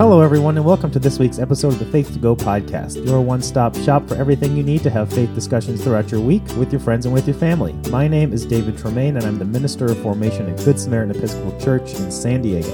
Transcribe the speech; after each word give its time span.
Hello, 0.00 0.22
everyone, 0.22 0.56
and 0.56 0.64
welcome 0.64 0.90
to 0.92 0.98
this 0.98 1.18
week's 1.18 1.38
episode 1.38 1.74
of 1.74 1.78
the 1.78 1.84
Faith 1.84 2.10
to 2.14 2.18
Go 2.18 2.34
podcast, 2.34 3.04
your 3.04 3.20
one 3.20 3.42
stop 3.42 3.76
shop 3.76 4.08
for 4.08 4.14
everything 4.14 4.56
you 4.56 4.62
need 4.62 4.82
to 4.82 4.88
have 4.88 5.12
faith 5.12 5.34
discussions 5.34 5.84
throughout 5.84 6.10
your 6.10 6.22
week 6.22 6.42
with 6.56 6.72
your 6.72 6.80
friends 6.80 7.04
and 7.04 7.12
with 7.12 7.26
your 7.26 7.36
family. 7.36 7.74
My 7.90 8.08
name 8.08 8.32
is 8.32 8.46
David 8.46 8.78
Tremaine, 8.78 9.18
and 9.18 9.26
I'm 9.26 9.38
the 9.38 9.44
Minister 9.44 9.84
of 9.84 9.98
Formation 9.98 10.48
at 10.48 10.64
Good 10.64 10.80
Samaritan 10.80 11.14
Episcopal 11.14 11.60
Church 11.60 11.92
in 11.96 12.10
San 12.10 12.40
Diego. 12.40 12.70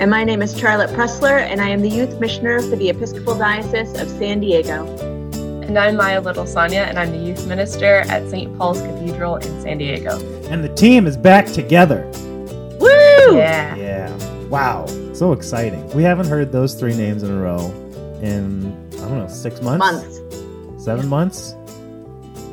And 0.00 0.10
my 0.10 0.24
name 0.24 0.40
is 0.40 0.58
Charlotte 0.58 0.88
Pressler, 0.96 1.40
and 1.40 1.60
I 1.60 1.68
am 1.68 1.82
the 1.82 1.90
Youth 1.90 2.18
Missioner 2.18 2.62
for 2.62 2.76
the 2.76 2.88
Episcopal 2.88 3.36
Diocese 3.36 3.92
of 4.00 4.08
San 4.08 4.40
Diego. 4.40 4.86
And 5.60 5.78
I'm 5.78 5.96
Maya 5.96 6.22
Little 6.22 6.46
Sonia, 6.46 6.84
and 6.84 6.98
I'm 6.98 7.12
the 7.12 7.18
Youth 7.18 7.46
Minister 7.46 7.96
at 8.08 8.30
St. 8.30 8.56
Paul's 8.56 8.80
Cathedral 8.80 9.36
in 9.36 9.60
San 9.60 9.76
Diego. 9.76 10.18
And 10.48 10.64
the 10.64 10.74
team 10.74 11.06
is 11.06 11.18
back 11.18 11.44
together. 11.44 12.10
Woo! 12.80 13.36
Yeah. 13.36 13.76
Yeah. 13.76 14.16
Wow. 14.46 14.86
So 15.16 15.32
exciting. 15.32 15.88
We 15.94 16.02
haven't 16.02 16.26
heard 16.26 16.52
those 16.52 16.74
three 16.74 16.94
names 16.94 17.22
in 17.22 17.30
a 17.30 17.40
row 17.40 17.70
in, 18.20 18.66
I 18.96 19.08
don't 19.08 19.16
know, 19.16 19.28
six 19.28 19.62
months? 19.62 19.78
Months. 19.78 20.84
Seven 20.84 21.08
months? 21.08 21.56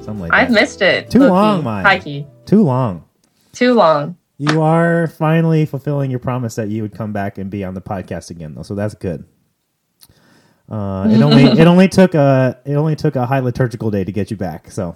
Something 0.05 0.19
like 0.19 0.31
I've 0.31 0.47
that. 0.47 0.53
missed 0.53 0.81
it. 0.81 1.11
Too 1.11 1.19
low-key. 1.19 1.31
long, 1.31 1.63
Maya. 1.65 1.83
High-key. 1.83 2.25
Too 2.45 2.63
long. 2.63 3.03
Too 3.51 3.73
long. 3.73 4.15
You 4.37 4.61
are 4.61 5.07
finally 5.07 5.65
fulfilling 5.65 6.09
your 6.09 6.21
promise 6.21 6.55
that 6.55 6.69
you 6.69 6.83
would 6.83 6.93
come 6.95 7.11
back 7.11 7.37
and 7.37 7.49
be 7.49 7.65
on 7.65 7.73
the 7.73 7.81
podcast 7.81 8.29
again, 8.29 8.55
though. 8.55 8.63
So 8.63 8.75
that's 8.75 8.95
good. 8.95 9.25
Uh, 10.69 11.09
it 11.11 11.21
only 11.21 11.43
it 11.59 11.67
only 11.67 11.89
took 11.89 12.15
a 12.15 12.57
it 12.65 12.75
only 12.75 12.95
took 12.95 13.17
a 13.17 13.25
high 13.25 13.39
liturgical 13.39 13.91
day 13.91 14.05
to 14.05 14.11
get 14.13 14.31
you 14.31 14.37
back, 14.37 14.71
so 14.71 14.95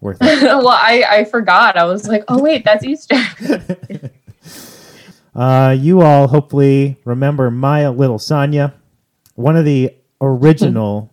worth 0.00 0.18
it. 0.20 0.42
well, 0.42 0.66
I, 0.66 1.04
I 1.08 1.24
forgot. 1.26 1.76
I 1.76 1.84
was 1.84 2.08
like, 2.08 2.24
oh, 2.26 2.42
wait, 2.42 2.64
that's 2.64 2.84
Easter. 2.84 3.14
Uh, 5.36 5.76
you 5.78 6.00
all 6.00 6.26
hopefully 6.28 6.96
remember 7.04 7.50
Maya 7.50 7.92
Little 7.92 8.18
Sonia, 8.18 8.72
one 9.34 9.54
of 9.54 9.66
the 9.66 9.94
original 10.18 11.12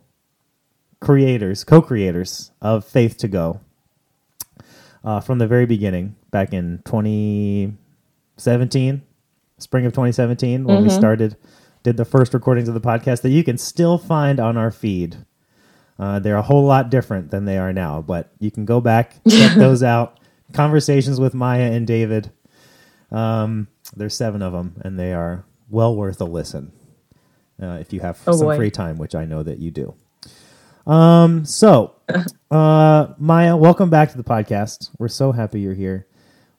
creators, 0.98 1.62
co-creators 1.62 2.50
of 2.62 2.86
Faith 2.86 3.18
to 3.18 3.28
Go, 3.28 3.60
uh, 5.04 5.20
from 5.20 5.38
the 5.38 5.46
very 5.46 5.66
beginning, 5.66 6.16
back 6.30 6.54
in 6.54 6.80
2017, 6.86 9.02
spring 9.58 9.84
of 9.84 9.92
2017, 9.92 10.64
when 10.64 10.82
we 10.82 10.88
started, 10.88 11.36
did 11.82 11.98
the 11.98 12.06
first 12.06 12.32
recordings 12.32 12.66
of 12.66 12.72
the 12.72 12.80
podcast 12.80 13.20
that 13.20 13.28
you 13.28 13.44
can 13.44 13.58
still 13.58 13.98
find 13.98 14.40
on 14.40 14.56
our 14.56 14.70
feed. 14.70 15.18
Uh, 15.98 16.18
they're 16.18 16.36
a 16.36 16.42
whole 16.42 16.64
lot 16.64 16.90
different 16.90 17.30
than 17.30 17.44
they 17.44 17.58
are 17.58 17.74
now, 17.74 18.00
but 18.00 18.32
you 18.40 18.50
can 18.50 18.64
go 18.64 18.80
back 18.80 19.16
check 19.28 19.54
those 19.58 19.82
out. 19.82 20.18
Conversations 20.54 21.20
with 21.20 21.34
Maya 21.34 21.70
and 21.70 21.86
David. 21.86 22.30
Um, 23.12 23.68
there's 23.96 24.16
seven 24.16 24.42
of 24.42 24.52
them, 24.52 24.80
and 24.84 24.98
they 24.98 25.12
are 25.12 25.44
well 25.70 25.94
worth 25.96 26.20
a 26.20 26.24
listen 26.24 26.72
uh, 27.62 27.78
if 27.80 27.92
you 27.92 28.00
have 28.00 28.20
Oh, 28.26 28.32
some 28.36 28.46
boy. 28.46 28.56
free 28.56 28.70
time, 28.70 28.96
which 28.98 29.14
I 29.14 29.24
know 29.24 29.42
that 29.42 29.58
you 29.58 29.70
do. 29.70 29.94
Um, 30.86 31.44
so, 31.44 31.94
uh, 32.50 33.08
Maya, 33.18 33.56
welcome 33.56 33.90
back 33.90 34.10
to 34.10 34.16
the 34.16 34.24
podcast. 34.24 34.90
We're 34.98 35.08
so 35.08 35.32
happy 35.32 35.60
you're 35.60 35.74
here. 35.74 36.06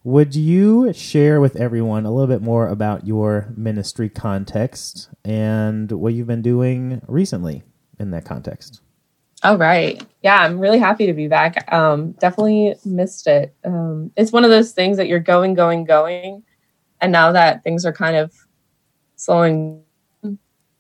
Would 0.04 0.36
you 0.36 0.94
share 0.94 1.42
with 1.42 1.56
everyone 1.56 2.06
a 2.06 2.12
little 2.12 2.28
bit 2.28 2.42
more 2.42 2.68
about 2.68 3.08
your 3.08 3.52
ministry 3.58 4.08
context 4.08 5.10
and 5.24 5.92
what 5.92 6.14
you've 6.14 6.28
been 6.28 6.44
doing 6.44 7.02
recently 7.08 7.64
in 8.00 8.12
that 8.12 8.24
context? 8.24 8.82
All 9.44 9.58
right. 9.58 10.04
Yeah, 10.22 10.38
I'm 10.38 10.60
really 10.60 10.78
happy 10.80 11.08
to 11.08 11.14
be 11.14 11.28
back. 11.28 11.72
Um, 11.74 12.12
definitely 12.14 12.76
missed 12.86 13.26
it. 13.28 13.54
Um, 13.64 14.12
it's 14.16 14.32
one 14.32 14.44
of 14.44 14.52
those 14.52 14.72
things 14.74 14.98
that 14.98 15.08
you're 15.08 15.20
going, 15.20 15.56
going, 15.56 15.86
going. 15.86 16.44
And 17.06 17.12
now 17.12 17.32
that 17.34 17.64
things 17.64 17.86
are 17.86 17.94
kind 17.94 18.16
of 18.16 18.34
slowing, 19.16 19.84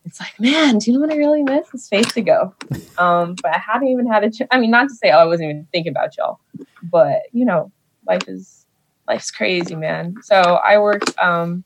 it's 0.06 0.19
like, 0.19 0.40
man, 0.40 0.80
do 0.80 0.90
you 0.90 0.97
know 0.97 1.06
what 1.06 1.13
I 1.13 1.18
really 1.18 1.44
miss? 1.44 1.68
It's 1.72 1.88
faith 1.88 2.16
to 2.16 2.22
go. 2.22 2.56
Um, 2.97 3.36
but 3.44 3.53
I 3.53 3.59
hadn't 3.59 3.90
even 3.90 4.08
had 4.08 4.24
a 4.24 4.31
ch- 4.31 4.47
I 4.50 4.58
mean, 4.58 4.72
not 4.72 4.88
to 4.88 4.96
say 4.96 5.12
oh, 5.12 5.18
I 5.18 5.25
wasn't 5.25 5.50
even 5.50 5.68
thinking 5.74 5.91
about 5.91 6.16
y'all, 6.18 6.40
but 6.81 7.24
you 7.34 7.44
know, 7.44 7.74
life 8.08 8.24
is 8.25 8.66
life's 9.06 9.30
crazy, 9.30 9.75
man. 9.75 10.16
So 10.24 10.36
I 10.38 10.80
work 10.80 11.03
um, 11.22 11.66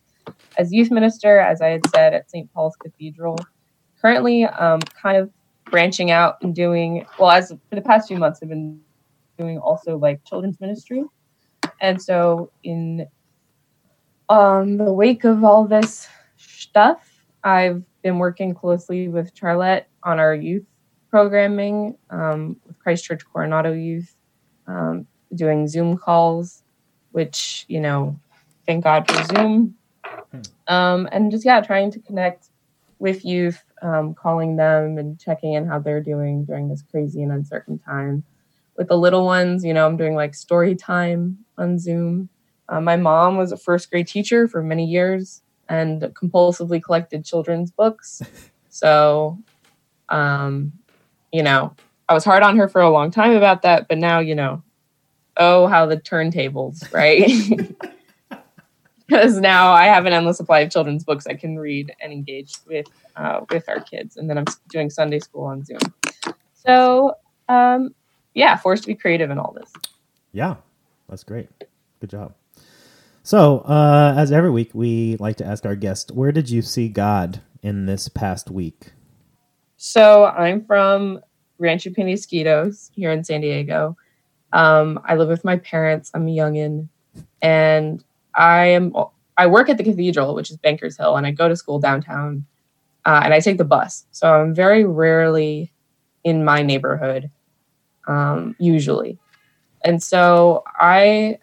as 0.57 0.73
youth 0.73 0.89
minister, 0.89 1.39
as 1.39 1.61
I 1.61 1.67
had 1.67 1.87
said, 1.93 2.15
at 2.15 2.31
St. 2.31 2.51
Paul's 2.51 2.75
Cathedral. 2.77 3.37
Currently, 4.01 4.45
um, 4.45 4.79
kind 4.81 5.17
of 5.17 5.29
branching 5.65 6.09
out 6.09 6.37
and 6.41 6.55
doing 6.55 7.05
well 7.19 7.29
as 7.29 7.49
for 7.49 7.75
the 7.75 7.81
past 7.81 8.07
few 8.07 8.17
months 8.17 8.39
i've 8.41 8.49
been 8.49 8.81
doing 9.37 9.59
also 9.59 9.99
like 9.99 10.19
children's 10.25 10.59
ministry 10.59 11.03
and 11.79 12.01
so 12.01 12.51
in 12.63 13.07
um 14.29 14.77
the 14.77 14.91
wake 14.93 15.23
of 15.23 15.43
all 15.43 15.65
this 15.65 16.07
stuff 16.37 17.23
i've 17.43 17.83
been 18.03 18.17
working 18.19 18.53
closely 18.53 19.07
with 19.07 19.31
charlotte 19.35 19.87
on 20.03 20.19
our 20.19 20.33
youth 20.35 20.65
programming 21.09 21.97
um, 22.11 22.55
with 22.65 22.77
christchurch 22.79 23.23
coronado 23.31 23.73
youth 23.73 24.15
um, 24.67 25.07
doing 25.35 25.67
zoom 25.67 25.97
calls 25.97 26.63
which 27.11 27.65
you 27.67 27.79
know 27.79 28.19
thank 28.67 28.83
god 28.83 29.09
for 29.09 29.23
zoom 29.35 29.75
um, 30.67 31.09
and 31.11 31.31
just 31.31 31.45
yeah 31.45 31.61
trying 31.61 31.91
to 31.91 31.99
connect 31.99 32.49
with 32.99 33.23
youth, 33.25 33.63
um, 33.81 34.13
calling 34.13 34.57
them 34.57 34.97
and 34.97 35.19
checking 35.19 35.53
in 35.53 35.65
how 35.65 35.79
they're 35.79 36.03
doing 36.03 36.45
during 36.45 36.67
this 36.69 36.83
crazy 36.91 37.23
and 37.23 37.31
uncertain 37.31 37.79
time. 37.79 38.23
With 38.77 38.89
the 38.89 38.97
little 38.97 39.25
ones, 39.25 39.63
you 39.63 39.73
know, 39.73 39.85
I'm 39.85 39.97
doing 39.97 40.15
like 40.15 40.35
story 40.35 40.75
time 40.75 41.39
on 41.57 41.79
Zoom. 41.79 42.29
Uh, 42.69 42.79
my 42.79 42.95
mom 42.95 43.35
was 43.35 43.51
a 43.51 43.57
first 43.57 43.89
grade 43.89 44.07
teacher 44.07 44.47
for 44.47 44.61
many 44.61 44.85
years 44.85 45.41
and 45.67 46.01
compulsively 46.01 46.81
collected 46.81 47.25
children's 47.25 47.71
books. 47.71 48.21
So, 48.71 49.39
um, 50.09 50.71
you 51.33 51.41
know, 51.41 51.75
I 52.07 52.13
was 52.13 52.23
hard 52.23 52.43
on 52.43 52.55
her 52.57 52.69
for 52.69 52.81
a 52.81 52.89
long 52.89 53.09
time 53.09 53.35
about 53.35 53.63
that, 53.63 53.87
but 53.89 53.97
now, 53.97 54.19
you 54.19 54.35
know, 54.35 54.63
oh, 55.37 55.65
how 55.65 55.87
the 55.87 55.97
turntables, 55.97 56.93
right? 56.93 57.27
because 59.09 59.39
now 59.39 59.71
I 59.71 59.85
have 59.85 60.05
an 60.05 60.13
endless 60.13 60.37
supply 60.37 60.59
of 60.59 60.71
children's 60.71 61.03
books 61.03 61.25
I 61.25 61.33
can 61.33 61.57
read 61.57 61.91
and 61.99 62.13
engage 62.13 62.53
with 62.67 62.85
uh, 63.15 63.41
with 63.49 63.67
our 63.67 63.79
kids, 63.79 64.17
and 64.17 64.29
then 64.29 64.37
I'm 64.37 64.45
doing 64.69 64.89
Sunday 64.91 65.19
school 65.19 65.45
on 65.45 65.65
Zoom. 65.65 65.79
So, 66.53 67.15
um, 67.49 67.95
yeah, 68.35 68.55
forced 68.55 68.83
to 68.83 68.87
be 68.87 68.95
creative 68.95 69.31
in 69.31 69.39
all 69.39 69.51
this. 69.53 69.73
Yeah, 70.31 70.55
that's 71.09 71.23
great. 71.23 71.49
Good 71.99 72.11
job. 72.11 72.33
So, 73.29 73.59
uh, 73.59 74.15
as 74.17 74.31
every 74.31 74.49
week, 74.49 74.71
we 74.73 75.15
like 75.17 75.35
to 75.35 75.45
ask 75.45 75.63
our 75.63 75.75
guest, 75.75 76.09
where 76.09 76.31
did 76.31 76.49
you 76.49 76.63
see 76.63 76.89
God 76.89 77.43
in 77.61 77.85
this 77.85 78.07
past 78.09 78.49
week? 78.49 78.93
So 79.77 80.25
I'm 80.25 80.65
from 80.65 81.19
Rancho 81.59 81.91
Penasquitos 81.91 82.89
here 82.91 83.11
in 83.11 83.23
San 83.23 83.41
Diego. 83.41 83.95
Um, 84.51 84.99
I 85.05 85.13
live 85.13 85.27
with 85.27 85.45
my 85.45 85.57
parents. 85.57 86.09
I'm 86.15 86.27
a 86.27 86.31
youngin, 86.31 86.89
and 87.39 88.03
I 88.33 88.65
am 88.65 88.95
I 89.37 89.45
work 89.45 89.69
at 89.69 89.77
the 89.77 89.83
cathedral, 89.83 90.33
which 90.33 90.49
is 90.49 90.57
Bankers 90.57 90.97
Hill, 90.97 91.15
and 91.15 91.27
I 91.27 91.29
go 91.29 91.47
to 91.47 91.55
school 91.55 91.77
downtown, 91.77 92.47
uh, 93.05 93.21
and 93.23 93.31
I 93.31 93.41
take 93.41 93.59
the 93.59 93.63
bus. 93.63 94.07
So 94.09 94.41
I'm 94.41 94.55
very 94.55 94.85
rarely 94.85 95.71
in 96.23 96.43
my 96.43 96.63
neighborhood, 96.63 97.29
um, 98.07 98.55
usually, 98.57 99.19
and 99.85 100.01
so 100.01 100.63
I 100.79 101.37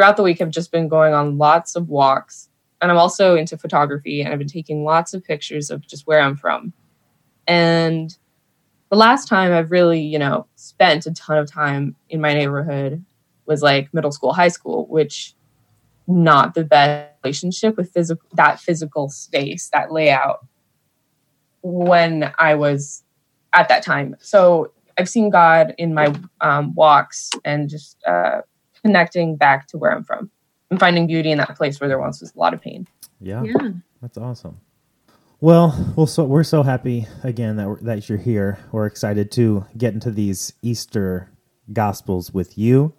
throughout 0.00 0.16
the 0.16 0.22
week 0.22 0.40
I've 0.40 0.50
just 0.50 0.72
been 0.72 0.88
going 0.88 1.12
on 1.12 1.36
lots 1.36 1.76
of 1.76 1.90
walks, 1.90 2.48
and 2.80 2.90
I'm 2.90 2.96
also 2.96 3.36
into 3.36 3.58
photography, 3.58 4.22
and 4.22 4.32
I've 4.32 4.38
been 4.38 4.48
taking 4.48 4.82
lots 4.82 5.12
of 5.12 5.22
pictures 5.22 5.68
of 5.68 5.86
just 5.86 6.06
where 6.06 6.22
I'm 6.22 6.36
from, 6.36 6.72
and 7.46 8.16
the 8.88 8.96
last 8.96 9.28
time 9.28 9.52
I've 9.52 9.70
really, 9.70 10.00
you 10.00 10.18
know, 10.18 10.46
spent 10.56 11.04
a 11.04 11.12
ton 11.12 11.36
of 11.36 11.50
time 11.50 11.96
in 12.08 12.18
my 12.18 12.32
neighborhood 12.32 13.04
was 13.44 13.62
like 13.62 13.92
middle 13.92 14.10
school, 14.10 14.32
high 14.32 14.48
school, 14.48 14.86
which 14.86 15.34
not 16.06 16.54
the 16.54 16.64
best 16.64 17.12
relationship 17.22 17.76
with 17.76 17.92
physical 17.92 18.26
that 18.32 18.58
physical 18.58 19.10
space, 19.10 19.68
that 19.74 19.92
layout 19.92 20.46
when 21.60 22.32
I 22.38 22.54
was 22.54 23.04
at 23.52 23.68
that 23.68 23.82
time. 23.82 24.16
So 24.18 24.72
I've 24.96 25.10
seen 25.10 25.28
God 25.28 25.74
in 25.76 25.92
my 25.92 26.14
um, 26.40 26.74
walks 26.74 27.28
and 27.44 27.68
just 27.68 28.02
uh, 28.06 28.40
connecting 28.82 29.36
back 29.36 29.66
to 29.68 29.78
where 29.78 29.92
I'm 29.92 30.04
from 30.04 30.30
and 30.70 30.78
finding 30.80 31.06
beauty 31.06 31.30
in 31.30 31.38
that 31.38 31.56
place 31.56 31.80
where 31.80 31.88
there 31.88 31.98
once 31.98 32.20
was 32.20 32.34
a 32.34 32.38
lot 32.38 32.54
of 32.54 32.60
pain. 32.60 32.86
Yeah, 33.20 33.42
Yeah. 33.42 33.70
that's 34.02 34.16
awesome. 34.18 34.60
Well, 35.42 35.94
well, 35.96 36.06
so 36.06 36.24
we're 36.24 36.44
so 36.44 36.62
happy 36.62 37.06
again 37.24 37.56
that 37.56 37.66
we're, 37.68 37.80
that 37.80 38.08
you're 38.08 38.18
here. 38.18 38.58
We're 38.72 38.86
excited 38.86 39.30
to 39.32 39.64
get 39.76 39.94
into 39.94 40.10
these 40.10 40.52
Easter 40.60 41.30
Gospels 41.72 42.32
with 42.34 42.58
you, 42.58 42.92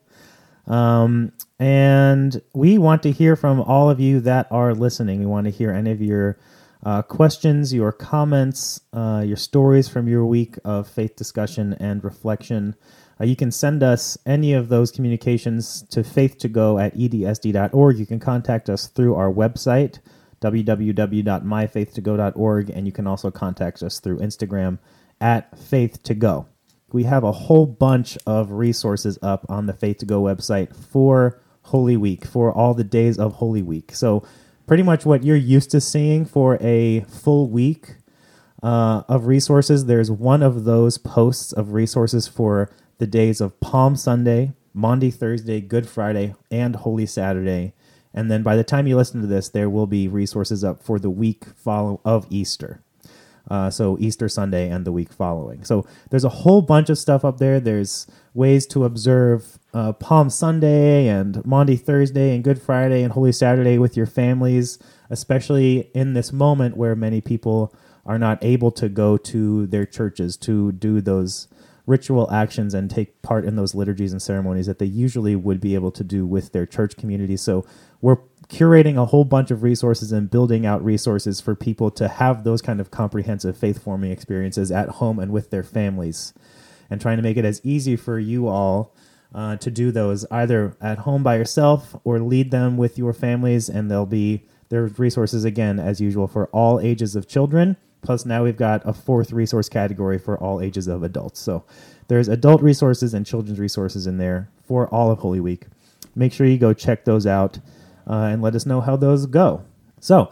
um, 0.66 1.34
and 1.60 2.42
we 2.56 2.78
want 2.80 3.04
to 3.04 3.12
hear 3.12 3.36
from 3.36 3.62
all 3.62 3.90
of 3.92 4.00
you 4.00 4.20
that 4.22 4.48
are 4.52 4.74
listening. 4.74 5.20
We 5.20 5.26
want 5.28 5.46
to 5.46 5.52
hear 5.52 5.72
any 5.72 5.92
of 5.92 6.02
your 6.02 6.40
uh, 6.84 7.02
questions, 7.04 7.74
your 7.74 7.92
comments, 7.92 8.82
uh, 8.94 9.24
your 9.26 9.36
stories 9.38 9.88
from 9.88 10.08
your 10.08 10.26
week 10.26 10.58
of 10.64 10.88
faith 10.88 11.16
discussion 11.16 11.76
and 11.80 12.04
reflection. 12.04 12.76
Uh, 13.20 13.26
you 13.26 13.36
can 13.36 13.52
send 13.52 13.84
us 13.84 14.18
any 14.26 14.54
of 14.54 14.70
those 14.70 14.92
communications 14.92 15.84
to 15.90 16.02
faith2go 16.02 16.82
at 16.84 16.96
edsd.org. 16.96 18.00
You 18.00 18.06
can 18.06 18.20
contact 18.20 18.70
us 18.70 18.88
through 18.88 19.16
our 19.16 19.32
website, 19.32 20.00
www.myfaith2go.org, 20.42 22.70
and 22.72 22.88
you 22.88 22.92
can 22.92 23.06
also 23.06 23.30
contact 23.30 23.84
us 23.84 24.00
through 24.00 24.18
Instagram 24.20 24.80
at 25.20 25.56
faith2go. 25.56 26.48
We 26.92 27.04
have 27.04 27.24
a 27.24 27.32
whole 27.32 27.68
bunch 27.68 28.18
of 28.26 28.52
resources 28.52 29.18
up 29.22 29.46
on 29.48 29.66
the 29.66 29.74
Faith 29.74 30.00
to 30.00 30.06
Go 30.06 30.24
website 30.24 30.76
for 30.76 31.42
Holy 31.64 31.96
Week, 31.96 32.26
for 32.26 32.52
all 32.52 32.74
the 32.74 32.84
days 32.84 33.18
of 33.18 33.36
Holy 33.36 33.62
Week. 33.62 33.96
So, 33.96 34.24
pretty 34.72 34.84
much 34.84 35.06
what 35.06 35.22
you're 35.22 35.36
used 35.36 35.70
to 35.70 35.82
seeing 35.82 36.24
for 36.24 36.58
a 36.62 37.02
full 37.02 37.50
week 37.50 37.96
uh, 38.64 39.02
of 39.10 39.26
resources, 39.26 39.86
there's 39.86 40.10
one 40.10 40.42
of 40.42 40.64
those 40.64 40.98
posts 40.98 41.52
of 41.52 41.74
resources 41.74 42.26
for 42.26 42.72
the 42.98 43.06
days 43.06 43.42
of 43.42 43.60
Palm 43.60 43.98
Sunday, 43.98 44.54
Maundy 44.74 45.12
Thursday, 45.12 45.60
Good 45.60 45.90
Friday, 45.90 46.36
and 46.50 46.78
Holy 46.78 47.06
Saturday. 47.06 47.74
And 48.14 48.32
then 48.32 48.44
by 48.44 48.56
the 48.56 48.64
time 48.64 48.88
you 48.88 48.96
listen 48.96 49.20
to 49.20 49.28
this, 49.28 49.50
there 49.50 49.70
will 49.70 49.88
be 49.88 50.08
resources 50.08 50.64
up 50.64 50.82
for 50.82 51.00
the 51.00 51.10
week 51.10 51.48
follow 51.58 52.00
of 52.06 52.26
Easter. 52.30 52.82
Uh, 53.50 53.70
so 53.70 53.98
Easter 54.00 54.30
Sunday 54.30 54.70
and 54.70 54.86
the 54.86 54.94
week 54.94 55.12
following. 55.12 55.66
So 55.66 55.86
there's 56.12 56.24
a 56.24 56.30
whole 56.30 56.62
bunch 56.62 56.90
of 56.90 56.98
stuff 56.98 57.26
up 57.26 57.40
there. 57.40 57.60
There's 57.60 58.08
ways 58.34 58.66
to 58.68 58.86
observe 58.86 59.60
uh, 59.74 59.94
Palm 59.94 60.30
Sunday 60.30 61.08
and 61.08 61.46
Maundy 61.46 61.78
Thursday 61.78 62.36
and 62.36 62.44
Good 62.44 62.62
Friday 62.62 63.04
and 63.04 63.14
Holy 63.14 63.32
Saturday 63.32 63.78
with 63.78 63.96
your 63.96 64.06
families, 64.06 64.78
especially 65.10 65.90
in 65.94 66.14
this 66.14 66.34
moment 66.34 66.76
where 66.76 66.96
many 66.96 67.22
people 67.22 67.74
are 68.06 68.20
not 68.20 68.44
able 68.44 68.72
to 68.72 68.90
go 68.90 69.18
to 69.18 69.68
their 69.68 69.86
churches 69.86 70.36
to 70.36 70.72
do 70.72 71.02
those 71.02 71.48
ritual 71.86 72.32
actions 72.32 72.74
and 72.74 72.90
take 72.90 73.22
part 73.22 73.46
in 73.46 73.56
those 73.56 73.74
liturgies 73.74 74.12
and 74.12 74.22
ceremonies 74.22 74.66
that 74.66 74.80
they 74.80 74.86
usually 74.86 75.36
would 75.36 75.60
be 75.60 75.76
able 75.76 75.92
to 75.92 76.04
do 76.04 76.26
with 76.26 76.52
their 76.52 76.66
church 76.66 76.96
community. 76.96 77.36
So 77.38 77.66
we're 78.02 78.18
curating 78.48 78.98
a 78.98 79.06
whole 79.06 79.26
bunch 79.26 79.52
of 79.52 79.64
resources 79.64 80.12
and 80.12 80.30
building 80.30 80.66
out 80.66 80.84
resources 80.84 81.40
for 81.40 81.56
people 81.56 81.90
to 81.92 82.08
have 82.08 82.44
those 82.44 82.62
kind 82.62 82.80
of 82.82 82.92
comprehensive 82.92 83.58
faith 83.58 83.82
forming 83.82 84.12
experiences 84.12 84.72
at 84.72 84.90
home 84.90 85.20
and 85.20 85.32
with 85.32 85.50
their 85.50 85.64
families 85.64 86.34
and 86.90 87.00
trying 87.00 87.18
to 87.18 87.24
make 87.24 87.38
it 87.38 87.46
as 87.46 87.62
easy 87.64 87.96
for 87.96 88.20
you 88.20 88.48
all 88.48 88.94
uh, 89.34 89.56
to 89.58 89.72
do 89.72 89.92
those 89.92 90.26
either 90.32 90.76
at 90.82 91.00
home 91.00 91.24
by 91.24 91.38
yourself 91.38 91.96
or 92.04 92.20
lead 92.20 92.52
them 92.52 92.78
with 92.78 92.98
your 92.98 93.14
families 93.14 93.70
and 93.70 93.90
there'll 93.90 94.06
be 94.06 94.44
there's 94.70 94.98
resources 94.98 95.44
again 95.44 95.80
as 95.80 96.00
usual 96.00 96.28
for 96.28 96.48
all 96.48 96.80
ages 96.80 97.16
of 97.16 97.28
children. 97.28 97.76
Plus 98.02 98.26
now 98.26 98.44
we've 98.44 98.58
got 98.58 98.82
a 98.88 98.94
fourth 98.94 99.32
resource 99.32 99.70
category 99.70 100.18
for 100.18 100.38
all 100.38 100.62
ages 100.62 100.88
of 100.88 101.04
adults. 101.04 101.40
So 101.40 101.66
there's 102.08 102.28
adult 102.28 102.62
resources 102.62 103.14
and 103.14 103.26
children's 103.26 103.60
resources 103.60 104.08
in 104.08 104.18
there 104.18 104.50
for 104.64 104.88
all 104.88 105.12
of 105.12 105.20
holy 105.20 105.40
week. 105.40 105.66
Make 106.16 106.34
sure 106.34 106.48
you 106.48 106.58
go 106.58 106.74
check 106.74 107.06
those 107.06 107.28
out 107.28 107.60
uh, 108.08 108.30
and 108.32 108.42
let 108.42 108.56
us 108.56 108.66
know 108.66 108.82
how 108.82 108.96
those 108.96 109.26
go. 109.26 109.64
So, 110.00 110.32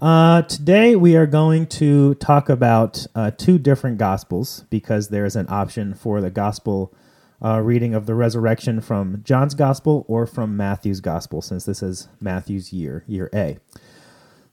uh, 0.00 0.42
today 0.42 0.96
we 0.96 1.14
are 1.14 1.26
going 1.26 1.66
to 1.66 2.14
talk 2.16 2.48
about 2.48 3.06
uh, 3.14 3.30
two 3.30 3.58
different 3.58 3.96
gospels 3.98 4.64
because 4.68 5.08
there's 5.08 5.36
an 5.36 5.46
option 5.48 5.94
for 5.94 6.20
the 6.20 6.30
gospel 6.30 6.92
uh, 7.42 7.60
reading 7.60 7.94
of 7.94 8.06
the 8.06 8.14
resurrection 8.14 8.80
from 8.80 9.22
John's 9.24 9.54
gospel 9.54 10.04
or 10.08 10.26
from 10.26 10.56
Matthew's 10.56 11.00
gospel, 11.00 11.40
since 11.40 11.64
this 11.64 11.82
is 11.82 12.08
Matthew's 12.20 12.72
year, 12.72 13.04
year 13.06 13.30
A. 13.34 13.58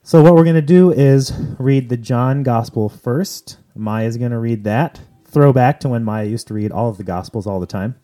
So, 0.02 0.22
what 0.22 0.34
we're 0.34 0.44
going 0.44 0.56
to 0.56 0.62
do 0.62 0.90
is 0.90 1.32
read 1.58 1.88
the 1.88 1.96
John 1.96 2.42
gospel 2.42 2.88
first. 2.88 3.58
Maya's 3.74 4.16
going 4.16 4.32
to 4.32 4.38
read 4.38 4.64
that. 4.64 5.00
Throwback 5.24 5.80
to 5.80 5.88
when 5.88 6.04
Maya 6.04 6.26
used 6.26 6.48
to 6.48 6.54
read 6.54 6.72
all 6.72 6.88
of 6.88 6.98
the 6.98 7.04
gospels 7.04 7.46
all 7.46 7.60
the 7.60 7.66
time. 7.66 7.94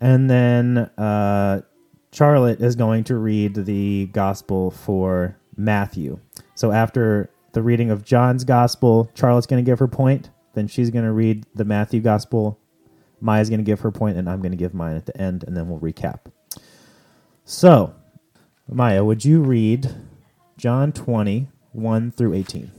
And 0.00 0.30
then 0.30 0.78
uh, 0.98 1.62
Charlotte 2.12 2.60
is 2.60 2.76
going 2.76 3.04
to 3.04 3.16
read 3.16 3.54
the 3.54 4.06
gospel 4.12 4.70
for 4.70 5.36
Matthew. 5.56 6.18
So 6.54 6.72
after 6.72 7.30
the 7.52 7.62
reading 7.62 7.90
of 7.90 8.04
John's 8.04 8.44
gospel, 8.44 9.10
Charlotte's 9.14 9.46
going 9.46 9.64
to 9.64 9.68
give 9.68 9.78
her 9.78 9.88
point. 9.88 10.30
Then 10.54 10.68
she's 10.68 10.90
going 10.90 11.04
to 11.04 11.12
read 11.12 11.46
the 11.54 11.64
Matthew 11.64 12.00
gospel. 12.00 12.58
Maya's 13.20 13.48
going 13.48 13.60
to 13.60 13.64
give 13.64 13.80
her 13.80 13.90
point, 13.90 14.16
and 14.16 14.28
I'm 14.28 14.40
going 14.40 14.52
to 14.52 14.56
give 14.56 14.74
mine 14.74 14.96
at 14.96 15.06
the 15.06 15.20
end, 15.20 15.44
and 15.44 15.56
then 15.56 15.68
we'll 15.68 15.80
recap. 15.80 16.32
So, 17.44 17.94
Maya, 18.68 19.04
would 19.04 19.24
you 19.24 19.40
read 19.40 19.94
John 20.56 20.92
20, 20.92 21.48
1 21.72 22.10
through 22.12 22.34
18? 22.34 22.70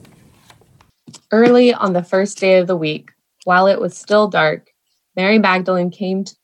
Early 1.32 1.74
on 1.74 1.94
the 1.94 2.04
first 2.04 2.40
day 2.40 2.58
of 2.58 2.68
the 2.68 2.76
week, 2.76 3.12
while 3.44 3.68
it 3.68 3.80
was 3.80 3.98
still 3.98 4.28
dark, 4.28 4.70
Mary 5.16 5.40
Magdalene 5.40 5.92
came 5.92 6.24
to 6.24 6.36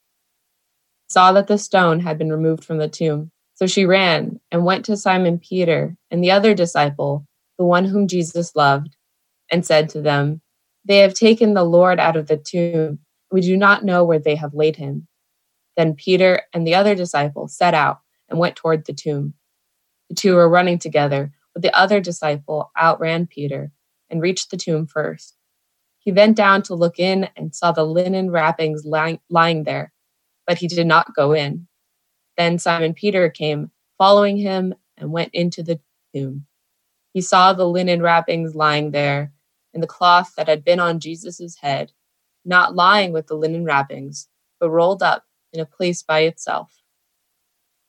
saw 1.07 1.31
that 1.31 1.47
the 1.47 1.57
stone 1.57 1.99
had 1.99 2.17
been 2.17 2.31
removed 2.31 2.63
from 2.63 2.77
the 2.77 2.89
tomb. 2.89 3.31
So 3.55 3.65
she 3.65 3.85
ran 3.85 4.39
and 4.51 4.65
went 4.65 4.85
to 4.85 4.97
Simon 4.97 5.39
Peter 5.39 5.95
and 6.11 6.23
the 6.23 6.31
other 6.31 6.53
disciple, 6.53 7.25
the 7.57 7.65
one 7.65 7.85
whom 7.85 8.07
Jesus 8.07 8.55
loved, 8.55 8.95
and 9.51 9.65
said 9.65 9.89
to 9.89 10.01
them, 10.01 10.41
They 10.85 10.97
have 10.99 11.13
taken 11.13 11.53
the 11.53 11.63
Lord 11.63 11.99
out 11.99 12.17
of 12.17 12.27
the 12.27 12.37
tomb. 12.37 12.99
We 13.31 13.41
do 13.41 13.57
not 13.57 13.83
know 13.83 14.03
where 14.03 14.19
they 14.19 14.35
have 14.35 14.53
laid 14.53 14.75
him. 14.75 15.07
Then 15.75 15.95
Peter 15.95 16.41
and 16.53 16.65
the 16.65 16.75
other 16.75 16.95
disciple 16.95 17.47
set 17.47 17.73
out 17.73 17.99
and 18.29 18.39
went 18.39 18.55
toward 18.55 18.85
the 18.85 18.93
tomb. 18.93 19.33
The 20.09 20.15
two 20.15 20.35
were 20.35 20.49
running 20.49 20.79
together, 20.79 21.31
but 21.53 21.61
the 21.61 21.77
other 21.77 21.99
disciple 21.99 22.71
outran 22.79 23.27
Peter 23.27 23.71
and 24.09 24.21
reached 24.21 24.51
the 24.51 24.57
tomb 24.57 24.87
first. 24.87 25.35
He 25.99 26.11
bent 26.11 26.37
down 26.37 26.63
to 26.63 26.75
look 26.75 26.99
in 26.99 27.29
and 27.35 27.53
saw 27.53 27.71
the 27.71 27.83
linen 27.83 28.31
wrappings 28.31 28.85
lying, 28.85 29.19
lying 29.29 29.65
there 29.65 29.91
but 30.47 30.57
he 30.57 30.67
did 30.67 30.87
not 30.87 31.13
go 31.13 31.33
in. 31.33 31.67
Then 32.37 32.57
Simon 32.57 32.93
Peter 32.93 33.29
came, 33.29 33.69
following 33.97 34.37
him, 34.37 34.73
and 34.95 35.11
went 35.11 35.29
into 35.33 35.61
the 35.61 35.79
tomb. 36.15 36.45
He 37.13 37.21
saw 37.21 37.53
the 37.53 37.67
linen 37.67 38.01
wrappings 38.01 38.55
lying 38.55 38.91
there, 38.91 39.33
and 39.73 39.83
the 39.83 39.87
cloth 39.87 40.33
that 40.37 40.47
had 40.47 40.63
been 40.63 40.79
on 40.79 40.99
Jesus' 40.99 41.57
head, 41.57 41.91
not 42.47 42.75
lying 42.75 43.11
with 43.11 43.27
the 43.27 43.35
linen 43.35 43.65
wrappings, 43.65 44.27
but 44.59 44.69
rolled 44.69 45.03
up 45.03 45.25
in 45.53 45.59
a 45.59 45.65
place 45.65 46.01
by 46.01 46.21
itself. 46.21 46.81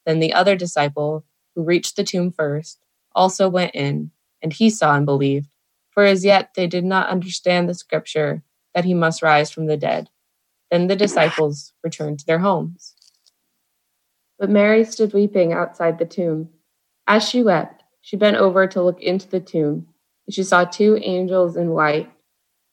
Then 0.05 0.21
the 0.21 0.33
other 0.33 0.57
disciple, 0.57 1.25
who 1.55 1.63
reached 1.63 1.97
the 1.97 2.05
tomb 2.05 2.33
first, 2.33 2.79
also 3.15 3.49
went 3.49 3.75
in, 3.75 4.11
and 4.43 4.53
he 4.53 4.71
saw 4.71 4.97
and 4.97 5.07
believed, 5.07 5.49
for 5.91 6.05
as 6.05 6.25
yet 6.25 6.51
they 6.55 6.67
did 6.67 6.85
not 6.85 7.09
understand 7.09 7.69
the 7.69 7.75
scripture 7.75 8.43
that 8.75 8.85
he 8.85 8.95
must 8.95 9.23
rise 9.23 9.51
from 9.51 9.67
the 9.67 9.77
dead. 9.77 10.11
Then 10.71 10.87
the 10.87 10.97
disciples 10.97 11.73
returned 11.83 12.19
to 12.21 12.27
their 12.27 12.38
homes. 12.38 12.95
But 14.38 14.50
Mary 14.50 14.85
stood 14.85 15.12
weeping 15.12 15.53
outside 15.53 15.99
the 15.99 16.05
tomb. 16.05 16.50
As 17.07 17.27
she 17.29 17.43
wept, 17.43 17.83
she 18.00 18.17
bent 18.17 18.37
over 18.37 18.67
to 18.67 18.83
look 18.83 19.00
into 19.00 19.29
the 19.29 19.41
tomb, 19.41 19.88
and 20.27 20.35
she 20.35 20.43
saw 20.43 20.65
two 20.65 20.99
angels 21.03 21.57
in 21.57 21.71
white, 21.71 22.11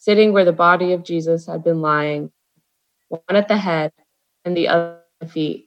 sitting 0.06 0.34
where 0.34 0.46
the 0.46 0.54
body 0.54 0.94
of 0.94 1.04
Jesus 1.04 1.48
had 1.48 1.64
been 1.64 1.82
lying, 1.82 2.32
one 3.10 3.22
at 3.30 3.48
the 3.48 3.58
head 3.58 3.92
and 4.46 4.56
the 4.56 4.68
other 4.68 5.00
at 5.20 5.28
the 5.28 5.34
feet. 5.34 5.66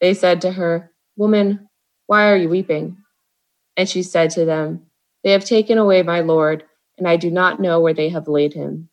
They 0.00 0.12
said 0.12 0.40
to 0.40 0.50
her, 0.50 0.90
Woman, 1.16 1.68
why 2.06 2.28
are 2.32 2.36
you 2.36 2.48
weeping? 2.48 2.96
And 3.76 3.88
she 3.88 4.02
said 4.02 4.30
to 4.30 4.44
them, 4.44 4.86
They 5.22 5.30
have 5.30 5.44
taken 5.44 5.78
away 5.78 6.02
my 6.02 6.18
Lord, 6.18 6.64
and 6.98 7.06
I 7.06 7.16
do 7.16 7.30
not 7.30 7.60
know 7.60 7.78
where 7.78 7.94
they 7.94 8.08
have 8.08 8.26
laid 8.26 8.54
him. 8.54 8.88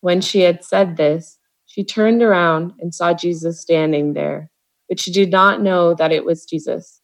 When 0.00 0.20
she 0.20 0.40
had 0.40 0.64
said 0.64 0.96
this, 0.96 1.38
she 1.66 1.84
turned 1.84 2.20
around 2.20 2.72
and 2.80 2.92
saw 2.92 3.14
Jesus 3.14 3.60
standing 3.60 4.14
there, 4.14 4.50
but 4.88 4.98
she 4.98 5.12
did 5.12 5.30
not 5.30 5.62
know 5.62 5.94
that 5.94 6.10
it 6.10 6.24
was 6.24 6.44
Jesus. 6.44 7.00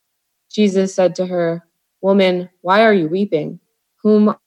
Jesus 0.51 0.93
said 0.93 1.15
to 1.15 1.27
her, 1.27 1.65
Woman, 2.03 2.51
why 2.63 2.83
are 2.83 2.95
you 2.95 3.09
weeping? 3.09 3.61
Whom 4.03 4.31
are 4.31 4.41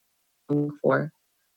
you 0.49 0.77
for? 0.81 1.12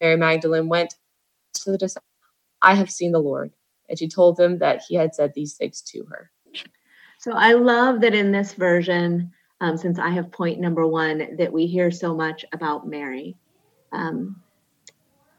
Mary 0.00 0.16
Magdalene 0.16 0.68
went 0.68 0.94
to 1.54 1.70
the 1.70 1.78
disciples, 1.78 2.04
I 2.62 2.74
have 2.74 2.90
seen 2.90 3.12
the 3.12 3.20
Lord. 3.20 3.52
And 3.88 3.98
she 3.98 4.08
told 4.08 4.36
them 4.36 4.58
that 4.58 4.82
he 4.88 4.94
had 4.94 5.14
said 5.14 5.32
these 5.34 5.54
things 5.54 5.82
to 5.82 6.04
her. 6.04 6.30
So 7.18 7.32
I 7.32 7.52
love 7.52 8.00
that 8.00 8.14
in 8.14 8.32
this 8.32 8.54
version, 8.54 9.32
um, 9.60 9.76
since 9.76 9.98
I 9.98 10.10
have 10.10 10.32
point 10.32 10.60
number 10.60 10.86
one, 10.86 11.36
that 11.36 11.52
we 11.52 11.66
hear 11.66 11.90
so 11.90 12.14
much 12.14 12.44
about 12.52 12.86
Mary. 12.86 13.36
Um, 13.92 14.42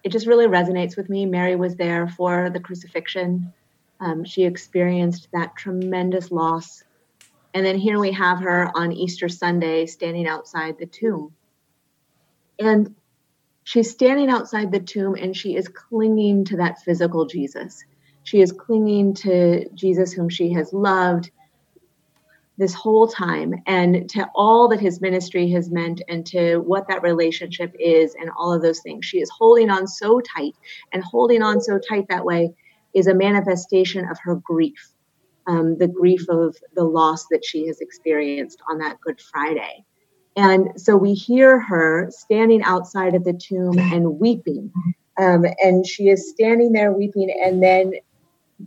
it 0.04 0.12
just 0.12 0.28
really 0.28 0.48
resonates 0.48 0.96
with 0.96 1.10
me. 1.10 1.26
Mary 1.26 1.56
was 1.56 1.76
there 1.76 2.08
for 2.08 2.50
the 2.52 2.60
crucifixion. 2.60 3.52
Um, 4.00 4.24
she 4.24 4.44
experienced 4.44 5.28
that 5.34 5.56
tremendous 5.56 6.32
loss. 6.32 6.84
And 7.54 7.66
then 7.66 7.78
here 7.78 8.00
we 8.00 8.12
have 8.12 8.40
her 8.42 8.70
on 8.76 8.92
Easter 8.92 9.30
Sunday 9.30 9.86
standing 9.86 10.28
outside 10.28 10.78
the 10.78 10.86
tomb. 10.86 11.34
And 12.60 12.96
she's 13.66 13.92
standing 13.92 14.30
outside 14.30 14.72
the 14.72 14.80
tomb 14.80 15.16
and 15.16 15.36
she 15.36 15.56
is 15.56 15.68
clinging 15.68 16.46
to 16.46 16.58
that 16.58 16.82
physical 16.84 17.26
Jesus. 17.26 17.84
She 18.24 18.42
is 18.42 18.52
clinging 18.52 19.14
to 19.16 19.68
Jesus, 19.76 20.14
whom 20.14 20.30
she 20.30 20.54
has 20.54 20.72
loved 20.72 21.30
this 22.58 22.74
whole 22.74 23.06
time, 23.06 23.54
and 23.68 24.10
to 24.12 24.30
all 24.34 24.70
that 24.70 24.80
his 24.80 25.02
ministry 25.02 25.52
has 25.52 25.70
meant, 25.70 26.02
and 26.08 26.26
to 26.28 26.60
what 26.60 26.88
that 26.88 27.04
relationship 27.04 27.76
is, 27.78 28.16
and 28.16 28.32
all 28.38 28.54
of 28.54 28.62
those 28.62 28.80
things. 28.80 29.06
She 29.06 29.20
is 29.20 29.30
holding 29.30 29.70
on 29.70 29.88
so 29.88 30.22
tight, 30.22 30.56
and 30.94 31.04
holding 31.04 31.44
on 31.44 31.60
so 31.60 31.78
tight 31.78 32.06
that 32.08 32.24
way 32.24 32.54
is 32.94 33.08
a 33.08 33.14
manifestation 33.14 34.06
of 34.10 34.18
her 34.24 34.36
grief 34.36 34.96
um, 35.48 35.78
the 35.78 35.88
grief 35.88 36.28
of 36.30 36.56
the 36.76 36.84
loss 36.84 37.28
that 37.30 37.46
she 37.46 37.68
has 37.68 37.80
experienced 37.82 38.62
on 38.70 38.80
that 38.80 39.00
Good 39.02 39.22
Friday. 39.22 39.86
And 40.36 40.70
so 40.80 40.98
we 40.98 41.14
hear 41.14 41.60
her 41.60 42.10
standing 42.12 42.62
outside 42.64 43.16
of 43.16 43.24
the 43.24 43.34
tomb 43.34 43.80
and 43.80 44.20
weeping. 44.20 44.72
Um, 45.18 45.46
and 45.64 45.88
she 45.88 46.10
is 46.10 46.30
standing 46.30 46.74
there 46.74 46.92
weeping, 46.92 47.34
and 47.44 47.64
then 47.64 47.94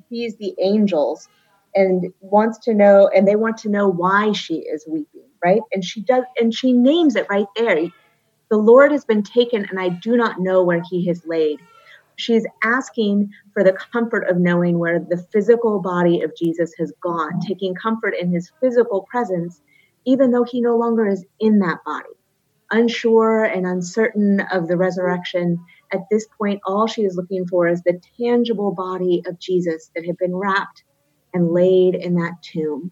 sees 0.08 0.36
the 0.36 0.54
angels 0.60 1.28
and 1.74 2.06
wants 2.20 2.58
to 2.60 2.74
know, 2.74 3.10
and 3.14 3.28
they 3.28 3.36
want 3.36 3.58
to 3.58 3.68
know 3.68 3.86
why 3.88 4.32
she 4.32 4.56
is 4.56 4.86
weeping, 4.88 5.28
right? 5.44 5.60
And 5.72 5.84
she 5.84 6.00
does, 6.00 6.24
and 6.40 6.54
she 6.54 6.72
names 6.72 7.16
it 7.16 7.26
right 7.28 7.46
there. 7.56 7.88
The 8.50 8.56
Lord 8.56 8.92
has 8.92 9.04
been 9.04 9.22
taken, 9.22 9.66
and 9.66 9.78
I 9.78 9.90
do 9.90 10.16
not 10.16 10.40
know 10.40 10.62
where 10.62 10.82
he 10.88 11.06
has 11.08 11.22
laid. 11.26 11.60
She's 12.16 12.46
asking 12.64 13.30
for 13.52 13.62
the 13.62 13.76
comfort 13.92 14.28
of 14.28 14.38
knowing 14.38 14.78
where 14.78 14.98
the 14.98 15.24
physical 15.30 15.80
body 15.80 16.22
of 16.22 16.34
Jesus 16.34 16.72
has 16.78 16.92
gone, 17.02 17.40
taking 17.40 17.74
comfort 17.74 18.14
in 18.18 18.32
his 18.32 18.50
physical 18.60 19.06
presence, 19.10 19.60
even 20.08 20.30
though 20.30 20.44
he 20.44 20.62
no 20.62 20.74
longer 20.78 21.06
is 21.06 21.22
in 21.38 21.58
that 21.58 21.84
body. 21.84 22.08
Unsure 22.70 23.44
and 23.44 23.66
uncertain 23.66 24.40
of 24.50 24.66
the 24.66 24.76
resurrection, 24.78 25.62
at 25.92 26.00
this 26.10 26.26
point, 26.38 26.60
all 26.64 26.86
she 26.86 27.02
is 27.02 27.14
looking 27.14 27.46
for 27.46 27.68
is 27.68 27.82
the 27.82 28.00
tangible 28.18 28.72
body 28.72 29.22
of 29.26 29.38
Jesus 29.38 29.90
that 29.94 30.06
had 30.06 30.16
been 30.16 30.34
wrapped 30.34 30.82
and 31.34 31.52
laid 31.52 31.94
in 31.94 32.14
that 32.14 32.32
tomb, 32.42 32.90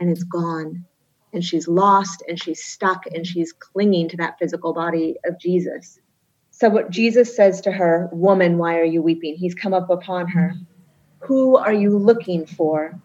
and 0.00 0.10
it's 0.10 0.24
gone. 0.24 0.86
And 1.34 1.44
she's 1.44 1.68
lost 1.68 2.22
and 2.26 2.42
she's 2.42 2.64
stuck 2.64 3.04
and 3.04 3.26
she's 3.26 3.52
clinging 3.52 4.08
to 4.10 4.16
that 4.16 4.38
physical 4.38 4.72
body 4.72 5.16
of 5.26 5.38
Jesus. 5.38 5.98
So, 6.52 6.70
what 6.70 6.88
Jesus 6.88 7.36
says 7.36 7.60
to 7.62 7.72
her, 7.72 8.08
Woman, 8.12 8.56
why 8.56 8.78
are 8.78 8.84
you 8.84 9.02
weeping? 9.02 9.36
He's 9.36 9.54
come 9.54 9.74
up 9.74 9.90
upon 9.90 10.28
her. 10.28 10.54
Who 11.20 11.58
are 11.58 11.74
you 11.74 11.98
looking 11.98 12.46
for? 12.46 12.98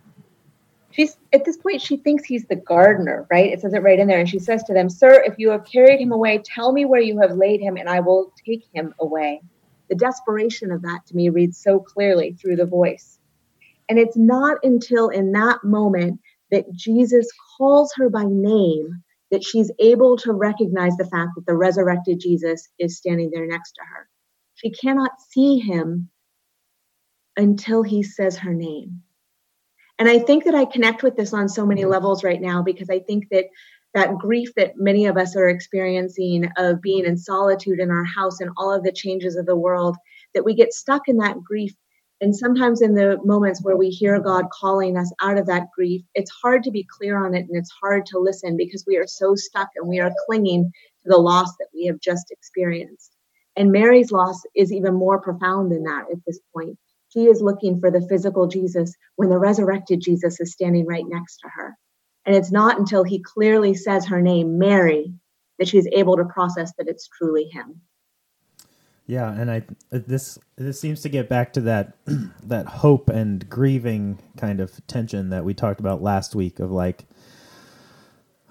She's 0.92 1.18
at 1.34 1.46
this 1.46 1.58
point, 1.58 1.82
she 1.82 1.98
thinks 1.98 2.26
he's 2.26 2.46
the 2.46 2.56
gardener, 2.56 3.26
right? 3.32 3.52
It 3.52 3.62
says 3.62 3.74
it 3.74 3.82
right 3.84 4.00
in 4.00 4.08
there. 4.08 4.20
And 4.20 4.30
she 4.30 4.40
says 4.40 4.64
to 4.64 4.74
them, 4.74 4.90
Sir, 4.90 5.24
if 5.26 5.36
you 5.38 5.50
have 5.52 5.66
carried 5.66 6.02
him 6.02 6.12
away, 6.12 6.42
tell 6.44 6.72
me 6.74 6.86
where 6.86 7.02
you 7.02 7.20
have 7.20 7.32
laid 7.32 7.62
him, 7.62 7.78
and 7.78 7.90
I 7.90 8.02
will 8.02 8.34
take 8.46 8.66
him 8.74 8.94
away. 9.00 9.42
The 9.90 9.96
desperation 9.96 10.72
of 10.72 10.82
that 10.84 11.02
to 11.08 11.16
me 11.16 11.30
reads 11.30 11.58
so 11.58 11.80
clearly 11.80 12.34
through 12.34 12.58
the 12.58 12.66
voice. 12.66 13.20
And 13.90 14.00
it's 14.00 14.18
not 14.18 14.58
until 14.64 15.10
in 15.10 15.32
that 15.34 15.64
moment 15.64 16.20
that 16.52 16.72
Jesus 16.74 17.28
calls 17.58 17.94
her 17.96 18.10
by 18.10 18.26
name 18.26 19.04
that 19.32 19.44
she's 19.44 19.72
able 19.80 20.18
to 20.18 20.34
recognize 20.34 20.96
the 20.98 21.06
fact 21.06 21.32
that 21.36 21.46
the 21.46 21.56
resurrected 21.56 22.20
Jesus 22.20 22.68
is 22.80 22.98
standing 22.98 23.32
there 23.34 23.48
next 23.48 23.72
to 23.74 23.82
her. 23.82 24.08
She 24.56 24.72
cannot 24.72 25.12
see 25.30 25.58
him 25.58 26.10
until 27.38 27.82
he 27.82 28.04
says 28.04 28.38
her 28.38 28.54
name. 28.54 29.02
And 30.02 30.10
I 30.10 30.18
think 30.18 30.46
that 30.46 30.56
I 30.56 30.66
connect 30.66 31.04
with 31.04 31.16
this 31.16 31.32
on 31.32 31.48
so 31.48 31.64
many 31.64 31.86
levels 31.86 32.24
right 32.24 32.42
now 32.42 32.64
because 32.64 32.90
I 32.90 33.02
think 33.02 33.26
that 33.30 33.46
that 33.94 34.18
grief 34.18 34.50
that 34.56 34.74
many 34.76 35.06
of 35.06 35.16
us 35.16 35.36
are 35.36 35.48
experiencing 35.48 36.50
of 36.58 36.82
being 36.82 37.06
in 37.06 37.20
solitude 37.20 37.80
in 37.80 37.92
our 37.92 38.04
house 38.04 38.42
and 38.42 38.50
all 38.58 38.74
of 38.74 38.84
the 38.84 38.92
changes 38.92 39.36
of 39.36 39.46
the 39.46 39.56
world, 39.56 39.96
that 40.34 40.44
we 40.44 40.56
get 40.56 40.74
stuck 40.74 41.08
in 41.08 41.18
that 41.18 41.44
grief 41.44 41.76
and 42.20 42.36
sometimes 42.36 42.82
in 42.82 42.96
the 42.96 43.20
moments 43.24 43.64
where 43.64 43.78
we 43.78 43.90
hear 43.90 44.20
God 44.20 44.46
calling 44.52 44.98
us 44.98 45.14
out 45.22 45.38
of 45.38 45.46
that 45.46 45.68
grief, 45.76 46.02
it's 46.16 46.32
hard 46.32 46.64
to 46.64 46.72
be 46.72 46.88
clear 46.98 47.24
on 47.24 47.36
it 47.36 47.46
and 47.48 47.56
it's 47.56 47.72
hard 47.80 48.08
to 48.08 48.18
listen 48.18 48.58
because 48.58 48.84
we 48.88 48.98
are 48.98 49.06
so 49.06 49.36
stuck 49.36 49.70
and 49.76 49.88
we 49.88 50.00
are 50.00 50.12
clinging 50.26 50.72
to 51.04 51.10
the 51.10 51.18
loss 51.18 51.56
that 51.58 51.68
we 51.76 51.86
have 51.86 52.00
just 52.00 52.32
experienced. 52.32 53.12
And 53.56 53.72
Mary's 53.72 54.12
loss 54.12 54.42
is 54.56 54.74
even 54.74 54.96
more 54.96 55.22
profound 55.22 55.72
than 55.72 55.84
that 55.84 56.06
at 56.12 56.20
this 56.26 56.40
point. 56.56 56.78
She 57.14 57.26
is 57.26 57.42
looking 57.42 57.80
for 57.80 57.92
the 57.92 58.06
physical 58.08 58.48
Jesus 58.48 58.96
when 59.16 59.30
the 59.30 59.38
resurrected 59.38 60.02
Jesus 60.02 60.40
is 60.40 60.52
standing 60.52 60.86
right 60.86 61.06
next 61.08 61.38
to 61.38 61.50
her. 61.56 61.78
And 62.26 62.36
it's 62.36 62.52
not 62.52 62.80
until 62.80 63.04
he 63.04 63.22
clearly 63.22 63.74
says 63.74 64.06
her 64.08 64.22
name, 64.22 64.58
Mary, 64.58 65.14
that 65.60 65.68
she's 65.68 65.88
able 65.92 66.18
to 66.18 66.26
process 66.26 66.72
that 66.78 66.88
it's 66.88 67.08
truly 67.08 67.46
him. 67.46 67.82
Yeah, 69.08 69.32
and 69.32 69.52
I 69.52 69.64
this 69.90 70.38
this 70.56 70.80
seems 70.80 71.02
to 71.02 71.10
get 71.10 71.28
back 71.28 71.52
to 71.54 71.62
that 71.62 71.98
that 72.44 72.68
hope 72.68 73.10
and 73.10 73.48
grieving 73.50 74.20
kind 74.38 74.62
of 74.62 74.86
tension 74.88 75.30
that 75.32 75.44
we 75.44 75.54
talked 75.54 75.80
about 75.82 76.02
last 76.02 76.34
week 76.34 76.60
of 76.60 76.72
like 76.72 77.06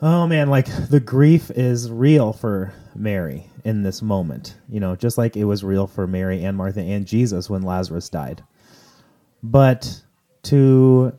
oh 0.02 0.26
man, 0.26 0.48
like 0.50 0.66
the 0.88 1.00
grief 1.00 1.50
is 1.50 1.90
real 1.90 2.32
for 2.32 2.72
Mary 2.94 3.46
in 3.64 3.82
this 3.82 4.02
moment. 4.02 4.56
You 4.68 4.80
know, 4.80 4.96
just 4.96 5.18
like 5.18 5.36
it 5.36 5.44
was 5.44 5.64
real 5.64 5.86
for 5.86 6.06
Mary 6.06 6.44
and 6.44 6.56
Martha 6.56 6.80
and 6.80 7.06
Jesus 7.06 7.48
when 7.48 7.62
Lazarus 7.62 8.08
died. 8.08 8.42
But 9.42 10.02
to 10.44 11.18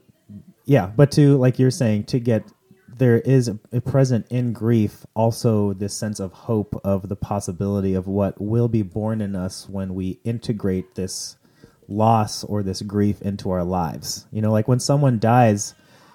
yeah, 0.66 0.88
but 0.88 1.12
to 1.14 1.38
like 1.38 1.60
you're 1.60 1.72
saying 1.72 2.06
to 2.06 2.20
get 2.20 2.44
there 2.88 3.20
is 3.20 3.48
a 3.48 3.82
present 3.82 4.28
in 4.30 4.54
grief 4.54 5.08
also 5.16 5.74
this 5.74 5.94
sense 5.94 6.20
of 6.20 6.32
hope 6.32 6.80
of 6.84 7.10
the 7.10 7.16
possibility 7.16 7.96
of 7.96 8.08
what 8.08 8.40
will 8.40 8.68
be 8.68 8.84
born 8.84 9.22
in 9.22 9.36
us 9.36 9.68
when 9.68 9.96
we 9.96 10.20
integrate 10.24 10.94
this 10.94 11.36
loss 11.88 12.44
or 12.44 12.62
this 12.62 12.82
grief 12.84 13.22
into 13.22 13.50
our 13.50 13.64
lives. 13.64 14.28
You 14.32 14.42
know, 14.42 14.52
like 14.52 14.68
when 14.68 14.80
someone 14.80 15.18
dies, 15.18 15.74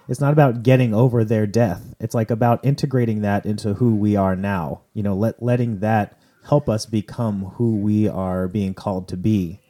it's 0.08 0.20
not 0.20 0.32
about 0.32 0.62
getting 0.62 0.94
over 0.94 1.24
their 1.24 1.46
death. 1.46 1.94
It's 1.98 2.14
like 2.14 2.30
about 2.30 2.64
integrating 2.64 3.22
that 3.22 3.44
into 3.46 3.74
who 3.74 3.96
we 3.96 4.14
are 4.14 4.36
now. 4.36 4.82
You 4.94 5.02
know, 5.02 5.16
let 5.16 5.42
letting 5.42 5.80
that 5.80 6.18
help 6.44 6.68
us 6.68 6.86
become 6.86 7.46
who 7.56 7.76
we 7.76 8.06
are 8.08 8.46
being 8.46 8.74
called 8.74 9.08
to 9.08 9.16
be. 9.16 9.60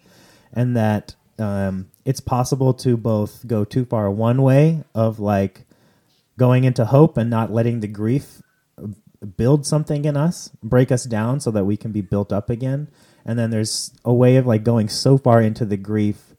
And 0.53 0.77
that 0.77 1.15
um, 1.39 1.91
it's 2.05 2.21
possible 2.21 2.73
to 2.75 2.97
both 2.97 3.47
go 3.47 3.65
too 3.65 3.85
far 3.85 4.11
one 4.11 4.43
way 4.43 4.85
of 4.95 5.19
like 5.21 5.67
going 6.39 6.65
into 6.65 6.85
hope 6.85 7.17
and 7.17 7.31
not 7.31 7.53
letting 7.53 7.81
the 7.81 7.89
grief 7.89 8.43
build 9.37 9.67
something 9.67 10.05
in 10.05 10.17
us, 10.17 10.51
break 10.63 10.93
us 10.93 11.05
down 11.05 11.41
so 11.41 11.51
that 11.51 11.65
we 11.65 11.77
can 11.77 11.93
be 11.93 12.01
built 12.01 12.33
up 12.33 12.51
again. 12.51 12.89
And 13.25 13.39
then 13.39 13.51
there's 13.51 13.93
a 14.05 14.15
way 14.15 14.37
of 14.37 14.47
like 14.47 14.63
going 14.63 14.89
so 14.89 15.19
far 15.19 15.41
into 15.41 15.65
the 15.65 15.77
grief 15.77 16.35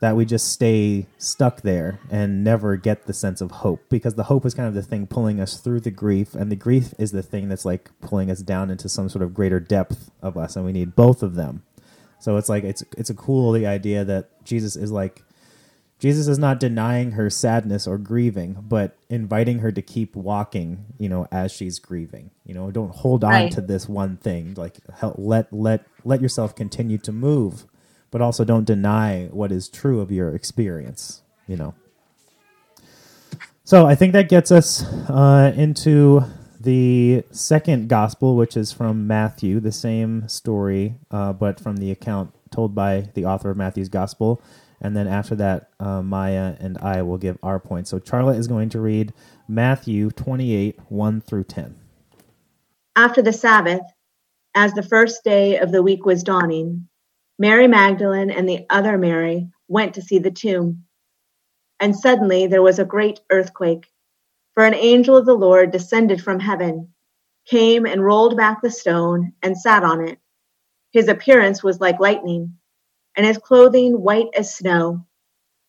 that 0.00 0.16
we 0.16 0.24
just 0.24 0.50
stay 0.50 1.06
stuck 1.18 1.60
there 1.60 2.00
and 2.10 2.42
never 2.42 2.76
get 2.76 3.06
the 3.06 3.12
sense 3.12 3.42
of 3.42 3.50
hope 3.50 3.82
because 3.90 4.14
the 4.14 4.24
hope 4.24 4.46
is 4.46 4.54
kind 4.54 4.66
of 4.66 4.72
the 4.72 4.82
thing 4.82 5.06
pulling 5.06 5.38
us 5.38 5.60
through 5.60 5.80
the 5.80 5.90
grief 5.90 6.34
and 6.34 6.50
the 6.50 6.56
grief 6.56 6.94
is 6.98 7.12
the 7.12 7.22
thing 7.22 7.50
that's 7.50 7.66
like 7.66 7.90
pulling 8.00 8.30
us 8.30 8.40
down 8.40 8.70
into 8.70 8.88
some 8.88 9.10
sort 9.10 9.22
of 9.22 9.34
greater 9.34 9.60
depth 9.60 10.10
of 10.22 10.38
us 10.38 10.56
and 10.56 10.64
we 10.64 10.72
need 10.72 10.96
both 10.96 11.22
of 11.22 11.34
them. 11.34 11.62
So 12.18 12.36
it's 12.36 12.48
like 12.48 12.64
it's 12.64 12.82
it's 12.96 13.10
a 13.10 13.14
cool 13.14 13.52
the 13.52 13.66
idea 13.66 14.04
that 14.04 14.28
Jesus 14.50 14.74
is 14.74 14.90
like 14.90 15.22
Jesus 16.00 16.26
is 16.26 16.38
not 16.38 16.58
denying 16.58 17.12
her 17.12 17.30
sadness 17.30 17.86
or 17.86 17.98
grieving, 17.98 18.56
but 18.68 18.96
inviting 19.08 19.60
her 19.60 19.70
to 19.70 19.80
keep 19.80 20.16
walking, 20.16 20.86
you 20.98 21.08
know, 21.08 21.28
as 21.30 21.52
she's 21.52 21.78
grieving. 21.78 22.30
You 22.44 22.54
know, 22.54 22.70
don't 22.70 22.94
hold 22.94 23.22
on 23.22 23.30
right. 23.30 23.52
to 23.52 23.60
this 23.60 23.88
one 23.88 24.16
thing. 24.16 24.54
Like 24.54 24.78
help, 24.98 25.14
let 25.18 25.52
let 25.52 25.86
let 26.04 26.20
yourself 26.20 26.56
continue 26.56 26.98
to 26.98 27.12
move, 27.12 27.64
but 28.10 28.20
also 28.20 28.44
don't 28.44 28.64
deny 28.64 29.28
what 29.30 29.52
is 29.52 29.68
true 29.68 30.00
of 30.00 30.10
your 30.10 30.34
experience, 30.34 31.22
you 31.46 31.56
know. 31.56 31.74
So, 33.62 33.86
I 33.86 33.94
think 33.94 34.12
that 34.14 34.28
gets 34.28 34.50
us 34.50 34.82
uh, 35.08 35.52
into 35.54 36.24
the 36.58 37.22
second 37.30 37.88
gospel, 37.88 38.36
which 38.36 38.56
is 38.56 38.72
from 38.72 39.06
Matthew, 39.06 39.60
the 39.60 39.70
same 39.70 40.28
story, 40.28 40.96
uh, 41.10 41.32
but 41.34 41.60
from 41.60 41.76
the 41.76 41.92
account 41.92 42.32
told 42.50 42.74
by 42.74 43.08
the 43.14 43.24
author 43.24 43.50
of 43.50 43.56
Matthew's 43.56 43.88
gospel. 43.88 44.42
And 44.80 44.96
then 44.96 45.06
after 45.06 45.34
that, 45.36 45.70
uh, 45.78 46.02
Maya 46.02 46.56
and 46.58 46.78
I 46.78 47.02
will 47.02 47.18
give 47.18 47.38
our 47.42 47.60
points. 47.60 47.90
So 47.90 48.00
Charlotte 48.04 48.38
is 48.38 48.48
going 48.48 48.70
to 48.70 48.80
read 48.80 49.12
Matthew 49.46 50.10
28, 50.10 50.78
1 50.88 51.20
through 51.20 51.44
10. 51.44 51.76
After 52.96 53.22
the 53.22 53.32
Sabbath, 53.32 53.82
as 54.54 54.72
the 54.72 54.82
first 54.82 55.22
day 55.22 55.58
of 55.58 55.70
the 55.70 55.82
week 55.82 56.04
was 56.04 56.22
dawning, 56.22 56.88
Mary 57.38 57.68
Magdalene 57.68 58.30
and 58.30 58.48
the 58.48 58.66
other 58.68 58.98
Mary 58.98 59.48
went 59.68 59.94
to 59.94 60.02
see 60.02 60.18
the 60.18 60.30
tomb. 60.30 60.84
And 61.78 61.96
suddenly 61.96 62.46
there 62.46 62.62
was 62.62 62.78
a 62.78 62.84
great 62.84 63.20
earthquake, 63.30 63.90
for 64.54 64.64
an 64.64 64.74
angel 64.74 65.16
of 65.16 65.24
the 65.24 65.34
Lord 65.34 65.70
descended 65.70 66.22
from 66.22 66.40
heaven, 66.40 66.92
came 67.46 67.86
and 67.86 68.04
rolled 68.04 68.36
back 68.36 68.60
the 68.60 68.70
stone 68.70 69.32
and 69.42 69.56
sat 69.56 69.82
on 69.82 70.06
it. 70.06 70.18
His 70.92 71.08
appearance 71.08 71.62
was 71.62 71.80
like 71.80 72.00
lightning 72.00 72.58
and 73.16 73.26
his 73.26 73.38
clothing 73.38 74.00
white 74.00 74.28
as 74.36 74.54
snow. 74.54 75.06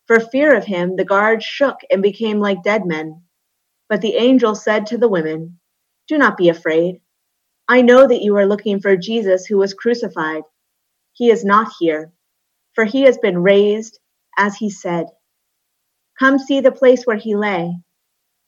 For 0.06 0.20
fear 0.20 0.54
of 0.54 0.64
him, 0.64 0.96
the 0.96 1.04
guards 1.04 1.44
shook 1.44 1.76
and 1.90 2.02
became 2.02 2.40
like 2.40 2.62
dead 2.62 2.86
men. 2.86 3.22
But 3.88 4.00
the 4.00 4.16
angel 4.16 4.54
said 4.54 4.86
to 4.86 4.98
the 4.98 5.08
women, 5.08 5.58
Do 6.08 6.18
not 6.18 6.36
be 6.36 6.48
afraid. 6.48 7.00
I 7.68 7.82
know 7.82 8.06
that 8.06 8.22
you 8.22 8.36
are 8.36 8.46
looking 8.46 8.80
for 8.80 8.96
Jesus 8.96 9.46
who 9.46 9.58
was 9.58 9.74
crucified. 9.74 10.42
He 11.12 11.30
is 11.30 11.44
not 11.44 11.72
here, 11.78 12.12
for 12.74 12.84
he 12.84 13.02
has 13.02 13.18
been 13.18 13.42
raised, 13.42 13.98
as 14.36 14.56
he 14.56 14.70
said. 14.70 15.06
Come 16.18 16.38
see 16.38 16.60
the 16.60 16.72
place 16.72 17.04
where 17.04 17.16
he 17.16 17.36
lay. 17.36 17.76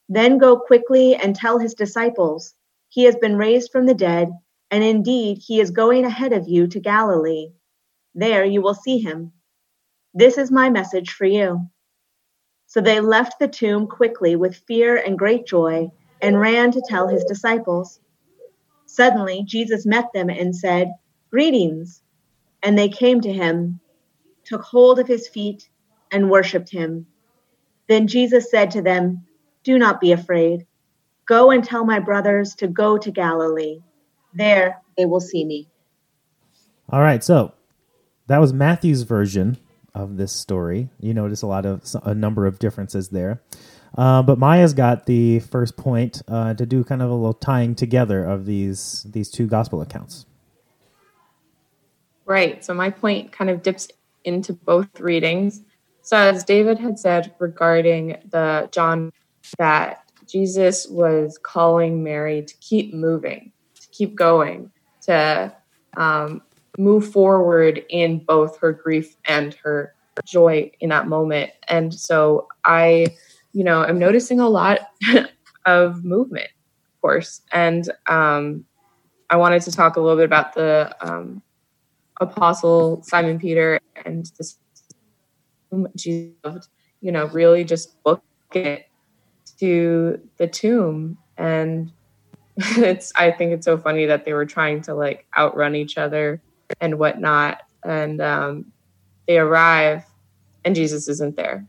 Then 0.08 0.38
go 0.38 0.58
quickly 0.58 1.14
and 1.14 1.34
tell 1.34 1.58
his 1.58 1.74
disciples, 1.74 2.54
He 2.88 3.04
has 3.04 3.16
been 3.16 3.36
raised 3.36 3.70
from 3.70 3.86
the 3.86 3.94
dead, 3.94 4.30
and 4.74 4.82
indeed 4.82 5.38
he 5.38 5.60
is 5.60 5.70
going 5.70 6.04
ahead 6.04 6.32
of 6.32 6.48
you 6.48 6.66
to 6.66 6.80
Galilee. 6.80 7.52
There 8.12 8.44
you 8.44 8.60
will 8.60 8.74
see 8.74 8.98
him. 8.98 9.30
This 10.12 10.36
is 10.36 10.50
my 10.50 10.68
message 10.68 11.10
for 11.12 11.26
you. 11.26 11.70
So 12.66 12.80
they 12.80 12.98
left 12.98 13.38
the 13.38 13.46
tomb 13.46 13.86
quickly 13.86 14.34
with 14.34 14.64
fear 14.66 14.96
and 14.96 15.16
great 15.16 15.46
joy 15.46 15.92
and 16.20 16.40
ran 16.40 16.72
to 16.72 16.82
tell 16.88 17.06
his 17.06 17.22
disciples. 17.22 18.00
Suddenly, 18.86 19.44
Jesus 19.46 19.86
met 19.86 20.06
them 20.12 20.28
and 20.28 20.56
said, 20.56 20.90
Greetings. 21.30 22.02
And 22.60 22.76
they 22.76 22.88
came 22.88 23.20
to 23.20 23.32
him, 23.32 23.78
took 24.42 24.62
hold 24.62 24.98
of 24.98 25.06
his 25.06 25.28
feet, 25.28 25.68
and 26.10 26.28
worshiped 26.28 26.70
him. 26.70 27.06
Then 27.88 28.08
Jesus 28.08 28.50
said 28.50 28.72
to 28.72 28.82
them, 28.82 29.24
Do 29.62 29.78
not 29.78 30.00
be 30.00 30.10
afraid. 30.10 30.66
Go 31.26 31.52
and 31.52 31.62
tell 31.62 31.84
my 31.84 32.00
brothers 32.00 32.56
to 32.56 32.66
go 32.66 32.98
to 32.98 33.12
Galilee. 33.12 33.78
There 34.34 34.80
they 34.96 35.06
will 35.06 35.20
see 35.20 35.44
me. 35.44 35.68
All 36.90 37.00
right, 37.00 37.24
so 37.24 37.52
that 38.26 38.38
was 38.38 38.52
Matthew's 38.52 39.02
version 39.02 39.58
of 39.94 40.16
this 40.16 40.32
story. 40.32 40.90
You 41.00 41.14
notice 41.14 41.42
a 41.42 41.46
lot 41.46 41.66
of 41.66 41.82
a 42.02 42.14
number 42.14 42.46
of 42.46 42.58
differences 42.58 43.08
there. 43.10 43.40
Uh, 43.96 44.22
but 44.22 44.38
Maya's 44.38 44.74
got 44.74 45.06
the 45.06 45.38
first 45.38 45.76
point 45.76 46.20
uh, 46.26 46.54
to 46.54 46.66
do 46.66 46.82
kind 46.82 47.00
of 47.00 47.10
a 47.10 47.14
little 47.14 47.34
tying 47.34 47.74
together 47.74 48.24
of 48.24 48.44
these 48.44 49.06
these 49.08 49.30
two 49.30 49.46
gospel 49.46 49.80
accounts. 49.80 50.26
Right. 52.26 52.64
So 52.64 52.74
my 52.74 52.90
point 52.90 53.32
kind 53.32 53.50
of 53.50 53.62
dips 53.62 53.88
into 54.24 54.52
both 54.52 54.98
readings. 54.98 55.62
So 56.02 56.16
as 56.16 56.44
David 56.44 56.78
had 56.78 56.98
said 56.98 57.34
regarding 57.38 58.16
the 58.30 58.68
John 58.72 59.12
that 59.58 60.02
Jesus 60.26 60.88
was 60.88 61.38
calling 61.42 62.02
Mary 62.02 62.42
to 62.42 62.54
keep 62.56 62.94
moving, 62.94 63.52
to 63.52 63.53
keep 63.94 64.14
going, 64.14 64.70
to 65.02 65.54
um, 65.96 66.42
move 66.78 67.10
forward 67.10 67.84
in 67.88 68.18
both 68.18 68.58
her 68.58 68.72
grief 68.72 69.16
and 69.26 69.54
her 69.54 69.94
joy 70.24 70.70
in 70.80 70.88
that 70.90 71.06
moment. 71.06 71.50
And 71.68 71.94
so 71.94 72.48
I, 72.64 73.06
you 73.52 73.64
know, 73.64 73.82
I'm 73.82 73.98
noticing 73.98 74.40
a 74.40 74.48
lot 74.48 74.80
of 75.66 76.04
movement, 76.04 76.48
of 76.48 77.00
course. 77.00 77.42
And 77.52 77.88
um, 78.08 78.64
I 79.30 79.36
wanted 79.36 79.62
to 79.62 79.72
talk 79.72 79.96
a 79.96 80.00
little 80.00 80.16
bit 80.16 80.24
about 80.24 80.54
the 80.54 80.94
um, 81.00 81.42
apostle 82.20 83.02
Simon 83.02 83.38
Peter 83.38 83.80
and 84.04 84.30
this 84.38 84.58
Jesus 85.96 86.68
you 87.04 87.12
know, 87.12 87.26
really 87.26 87.64
just 87.64 88.02
book 88.02 88.24
it 88.54 88.88
to 89.60 90.18
the 90.38 90.46
tomb 90.46 91.18
and 91.36 91.92
it's 92.56 93.12
I 93.16 93.30
think 93.30 93.52
it's 93.52 93.64
so 93.64 93.76
funny 93.76 94.06
that 94.06 94.24
they 94.24 94.32
were 94.32 94.46
trying 94.46 94.82
to 94.82 94.94
like 94.94 95.26
outrun 95.36 95.74
each 95.74 95.98
other 95.98 96.40
and 96.80 96.98
whatnot. 96.98 97.62
And 97.84 98.20
um, 98.20 98.72
they 99.26 99.38
arrive, 99.38 100.04
and 100.64 100.74
Jesus 100.74 101.08
isn't 101.08 101.36
there. 101.36 101.66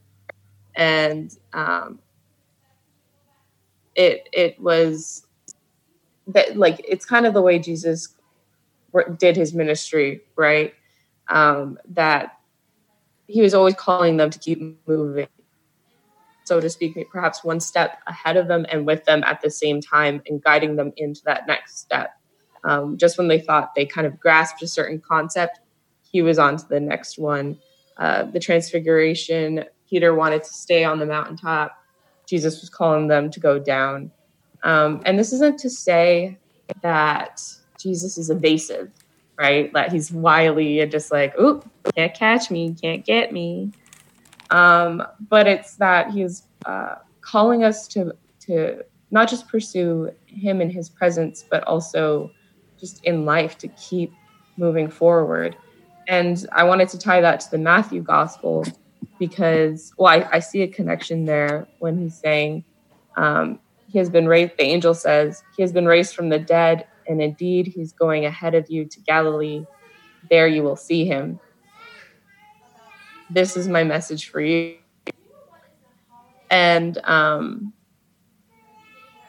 And 0.75 1.36
um, 1.54 2.00
it 3.96 4.29
it 4.31 4.59
was 4.59 5.25
that 6.27 6.57
like 6.57 6.81
it's 6.88 7.05
kind 7.05 7.25
of 7.25 7.33
the 7.33 7.42
way 7.42 7.59
Jesus 7.59 8.16
did 9.18 9.36
his 9.36 9.53
ministry, 9.53 10.22
right? 10.36 10.74
Um, 11.27 11.79
that 11.90 12.38
he 13.27 13.42
was 13.42 13.53
always 13.53 13.74
calling 13.74 14.18
them 14.18 14.29
to 14.29 14.40
keep 14.40 14.62
moving, 14.88 15.27
so 16.46 16.62
to 16.62 16.70
speak, 16.70 16.98
perhaps 17.12 17.44
one 17.44 17.60
step 17.60 18.00
ahead 18.08 18.38
of 18.38 18.48
them 18.48 18.66
and 18.70 18.86
with 18.86 19.03
them 19.05 19.24
at 19.24 19.42
the 19.42 19.50
same 19.50 19.81
time, 19.81 20.22
and 20.27 20.44
guiding 20.44 20.75
them 20.75 20.94
into 20.96 21.22
that 21.25 21.48
next 21.48 21.79
step. 21.79 22.12
Um, 22.64 22.98
just 22.98 23.18
when 23.18 23.27
they 23.27 23.40
thought 23.40 23.75
they 23.75 23.86
kind 23.86 24.08
of 24.08 24.20
grasped 24.20 24.62
a 24.62 24.68
certain 24.68 25.01
concept, 25.01 25.60
he 26.03 26.22
was 26.22 26.40
on 26.40 26.58
to 26.58 26.68
the 26.68 26.79
next 26.79 27.18
one. 27.18 27.58
Uh, 27.98 28.24
the 28.24 28.40
transfiguration, 28.40 29.66
Peter 29.90 30.14
wanted 30.14 30.44
to 30.44 30.53
stay 30.53 30.84
on 30.84 31.00
the 31.00 31.05
mountaintop. 31.05 31.75
Jesus 32.27 32.62
was 32.62 32.70
calling 32.70 33.08
them 33.08 33.29
to 33.31 33.40
go 33.40 33.60
down. 33.60 34.12
Um, 34.64 35.01
and 35.05 35.18
this 35.20 35.34
isn't 35.34 35.60
to 35.60 35.70
say 35.70 36.38
that 36.81 37.42
Jesus 37.79 38.18
is 38.18 38.29
evasive, 38.29 38.92
right? 39.38 39.72
That 39.74 39.92
he's 39.92 40.12
wily 40.12 40.79
and 40.79 40.92
just 40.92 41.12
like, 41.12 41.38
oop, 41.40 41.70
can't 41.96 42.14
catch 42.14 42.50
me, 42.50 42.75
can't 42.81 43.05
get 43.05 43.31
me. 43.31 43.72
Um, 44.50 45.03
but 45.29 45.48
it's 45.48 45.75
that 45.77 46.12
he's 46.12 46.44
uh, 46.66 46.96
calling 47.22 47.64
us 47.64 47.88
to 47.90 48.14
to 48.42 48.84
not 49.12 49.29
just 49.29 49.48
pursue 49.48 50.12
him 50.27 50.62
in 50.62 50.70
his 50.70 50.90
presence, 50.90 51.44
but 51.50 51.64
also 51.64 52.31
just 52.79 53.03
in 53.05 53.25
life 53.25 53.58
to 53.60 53.68
keep 53.70 54.12
moving 54.58 54.90
forward. 54.90 55.55
And 56.08 56.46
I 56.51 56.64
wanted 56.64 56.90
to 56.90 57.00
tie 57.00 57.22
that 57.22 57.40
to 57.42 57.51
the 57.51 57.58
Matthew 57.58 58.01
gospel 58.01 58.66
because, 59.18 59.92
well, 59.98 60.12
I, 60.12 60.27
I 60.34 60.40
see 60.40 60.62
a 60.62 60.68
connection 60.68 61.25
there 61.25 61.68
when 61.79 61.98
he's 61.98 62.18
saying, 62.18 62.64
um, 63.18 63.60
he 63.88 63.98
has 63.98 64.10
been 64.10 64.27
raised, 64.27 64.58
the 64.58 64.64
angel 64.64 64.94
says, 64.94 65.42
he 65.55 65.64
has 65.64 65.72
been 65.72 65.86
raised 65.86 66.16
from 66.16 66.29
the 66.29 66.40
dead, 66.40 66.86
and 67.08 67.22
indeed 67.22 67.68
he's 67.68 67.94
going 67.94 68.25
ahead 68.25 68.53
of 68.53 68.70
you 68.70 68.86
to 68.86 69.00
Galilee. 69.01 69.66
There 70.29 70.48
you 70.48 70.64
will 70.64 70.75
see 70.75 71.05
him. 71.05 71.40
This 73.29 73.57
is 73.57 73.68
my 73.68 73.83
message 73.83 74.29
for 74.29 74.42
you. 74.42 74.77
And 76.50 76.98
um, 77.05 77.74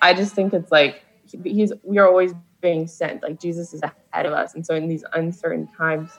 I 0.02 0.14
just 0.14 0.34
think 0.34 0.52
it's 0.52 0.70
like 0.70 1.02
he's 1.44 1.72
we 1.82 1.98
are 1.98 2.06
always 2.06 2.32
being 2.60 2.86
sent. 2.86 3.22
Like 3.22 3.40
Jesus 3.40 3.72
is 3.72 3.82
ahead 3.82 4.26
of 4.26 4.32
us. 4.32 4.54
And 4.54 4.64
so 4.66 4.74
in 4.74 4.88
these 4.88 5.04
uncertain 5.12 5.68
times, 5.76 6.10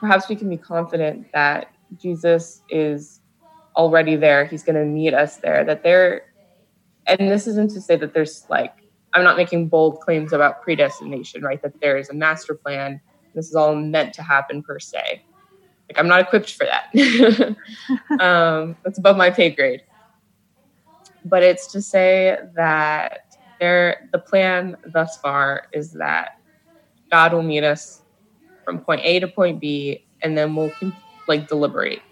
perhaps 0.00 0.28
we 0.28 0.36
can 0.36 0.48
be 0.48 0.56
confident 0.56 1.30
that 1.32 1.72
Jesus 1.96 2.62
is 2.68 3.20
already 3.76 4.16
there. 4.16 4.44
He's 4.44 4.62
going 4.62 4.76
to 4.76 4.84
meet 4.84 5.14
us 5.14 5.36
there. 5.38 5.64
That 5.64 5.82
there, 5.82 6.22
and 7.06 7.30
this 7.30 7.46
isn't 7.46 7.70
to 7.72 7.80
say 7.80 7.96
that 7.96 8.14
there's 8.14 8.46
like, 8.48 8.74
I'm 9.14 9.24
not 9.24 9.36
making 9.36 9.68
bold 9.68 10.00
claims 10.00 10.32
about 10.32 10.62
predestination, 10.62 11.42
right? 11.42 11.60
That 11.62 11.80
there 11.80 11.96
is 11.96 12.08
a 12.10 12.14
master 12.14 12.54
plan. 12.54 13.00
This 13.34 13.48
is 13.48 13.54
all 13.54 13.74
meant 13.74 14.14
to 14.14 14.22
happen 14.22 14.62
per 14.62 14.78
se. 14.78 15.22
Like, 15.90 15.98
I'm 15.98 16.06
not 16.06 16.20
equipped 16.20 16.52
for 16.52 16.66
that. 16.66 17.56
um, 18.20 18.76
that's 18.84 18.96
above 18.98 19.16
my 19.16 19.28
pay 19.28 19.50
grade. 19.50 19.82
But 21.24 21.42
it's 21.42 21.66
to 21.72 21.82
say 21.82 22.38
that 22.54 23.34
there 23.58 24.08
the 24.12 24.20
plan 24.20 24.76
thus 24.86 25.16
far 25.18 25.66
is 25.72 25.92
that 25.94 26.38
God 27.10 27.32
will 27.32 27.42
meet 27.42 27.64
us 27.64 28.02
from 28.64 28.78
point 28.78 29.00
A 29.02 29.18
to 29.18 29.26
point 29.26 29.58
B, 29.60 30.06
and 30.22 30.38
then 30.38 30.54
we'll 30.54 30.72
like 31.26 31.48
deliberate. 31.48 32.02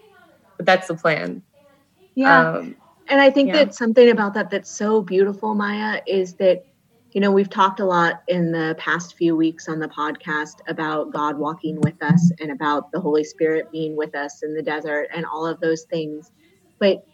But 0.57 0.65
that's 0.65 0.89
the 0.89 0.95
plan. 0.95 1.41
Yeah. 2.15 2.49
Um, 2.49 2.75
and 3.07 3.21
I 3.21 3.29
think 3.31 3.47
yeah. 3.47 3.63
that 3.63 3.73
something 3.73 4.09
about 4.09 4.33
that 4.33 4.51
that's 4.51 4.69
so 4.69 5.01
beautiful, 5.01 5.55
Maya, 5.55 6.01
is 6.05 6.33
that 6.33 6.65
you 7.11 7.21
know 7.21 7.31
we've 7.31 7.49
talked 7.49 7.79
a 7.79 7.85
lot 7.85 8.23
in 8.27 8.51
the 8.51 8.75
past 8.77 9.15
few 9.15 9.35
weeks 9.35 9.67
on 9.67 9.79
the 9.79 9.87
podcast 9.87 10.55
about 10.67 11.11
God 11.11 11.37
walking 11.37 11.81
with 11.81 12.01
us 12.03 12.31
and 12.39 12.51
about 12.51 12.91
the 12.91 12.99
Holy 12.99 13.23
Spirit 13.23 13.71
being 13.71 13.95
with 13.95 14.15
us 14.15 14.43
in 14.43 14.53
the 14.53 14.61
desert 14.61 15.09
and 15.13 15.25
all 15.25 15.45
of 15.45 15.59
those 15.59 15.83
things. 15.83 16.31
But 16.79 17.05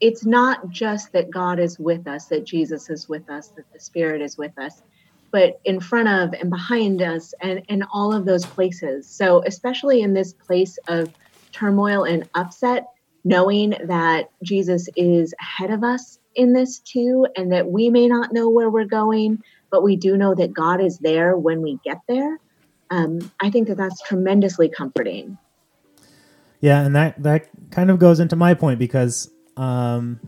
it's 0.00 0.26
not 0.26 0.68
just 0.68 1.12
that 1.12 1.30
God 1.30 1.58
is 1.58 1.78
with 1.78 2.06
us, 2.06 2.26
that 2.26 2.44
Jesus 2.44 2.90
is 2.90 3.08
with 3.08 3.30
us, 3.30 3.48
that 3.48 3.72
the 3.72 3.80
Spirit 3.80 4.20
is 4.20 4.36
with 4.36 4.58
us, 4.58 4.82
but 5.30 5.60
in 5.64 5.80
front 5.80 6.08
of 6.08 6.38
and 6.38 6.50
behind 6.50 7.00
us 7.00 7.32
and, 7.40 7.62
and 7.68 7.84
all 7.92 8.12
of 8.12 8.24
those 8.24 8.44
places. 8.44 9.06
So, 9.06 9.42
especially 9.46 10.02
in 10.02 10.12
this 10.12 10.32
place 10.32 10.78
of 10.88 11.12
turmoil 11.52 12.04
and 12.04 12.28
upset, 12.34 12.86
knowing 13.26 13.70
that 13.88 14.30
Jesus 14.44 14.88
is 14.94 15.34
ahead 15.40 15.72
of 15.72 15.82
us 15.82 16.20
in 16.36 16.52
this 16.52 16.78
too, 16.78 17.26
and 17.36 17.50
that 17.50 17.68
we 17.68 17.90
may 17.90 18.06
not 18.06 18.32
know 18.32 18.48
where 18.48 18.70
we're 18.70 18.84
going, 18.84 19.42
but 19.68 19.82
we 19.82 19.96
do 19.96 20.16
know 20.16 20.32
that 20.36 20.52
God 20.52 20.80
is 20.80 20.98
there 20.98 21.36
when 21.36 21.60
we 21.60 21.76
get 21.84 21.98
there. 22.06 22.38
Um, 22.88 23.32
I 23.40 23.50
think 23.50 23.66
that 23.66 23.78
that's 23.78 24.00
tremendously 24.02 24.68
comforting. 24.68 25.38
Yeah, 26.60 26.86
and 26.86 26.94
that 26.94 27.20
that 27.24 27.48
kind 27.72 27.90
of 27.90 27.98
goes 27.98 28.20
into 28.20 28.36
my 28.36 28.54
point 28.54 28.78
because 28.78 29.28
um, 29.56 30.20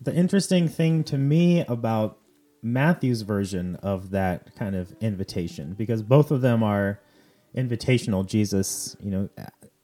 the 0.00 0.14
interesting 0.14 0.68
thing 0.68 1.02
to 1.04 1.18
me 1.18 1.64
about 1.66 2.18
Matthew's 2.62 3.22
version 3.22 3.74
of 3.82 4.10
that 4.10 4.54
kind 4.54 4.76
of 4.76 4.94
invitation, 5.00 5.74
because 5.74 6.04
both 6.04 6.30
of 6.30 6.40
them 6.40 6.62
are 6.62 7.00
invitational. 7.56 8.24
Jesus, 8.24 8.96
you 9.00 9.10
know, 9.10 9.28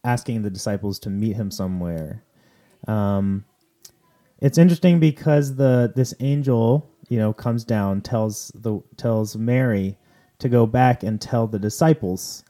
asking 0.04 0.42
the 0.42 0.50
disciples 0.50 1.00
to 1.00 1.10
meet 1.10 1.34
him 1.34 1.50
somewhere. 1.50 2.22
Um, 2.88 3.44
it's 4.40 4.58
interesting 4.58 5.00
because 5.00 5.56
the 5.56 5.92
this 5.94 6.14
angel, 6.20 6.88
you 7.08 7.18
know, 7.18 7.32
comes 7.32 7.64
down, 7.64 8.02
tells 8.02 8.52
the 8.54 8.80
tells 8.96 9.36
Mary 9.36 9.98
to 10.38 10.48
go 10.48 10.66
back 10.66 11.02
and 11.02 11.20
tell 11.20 11.46
the 11.46 11.58
disciples 11.58 12.44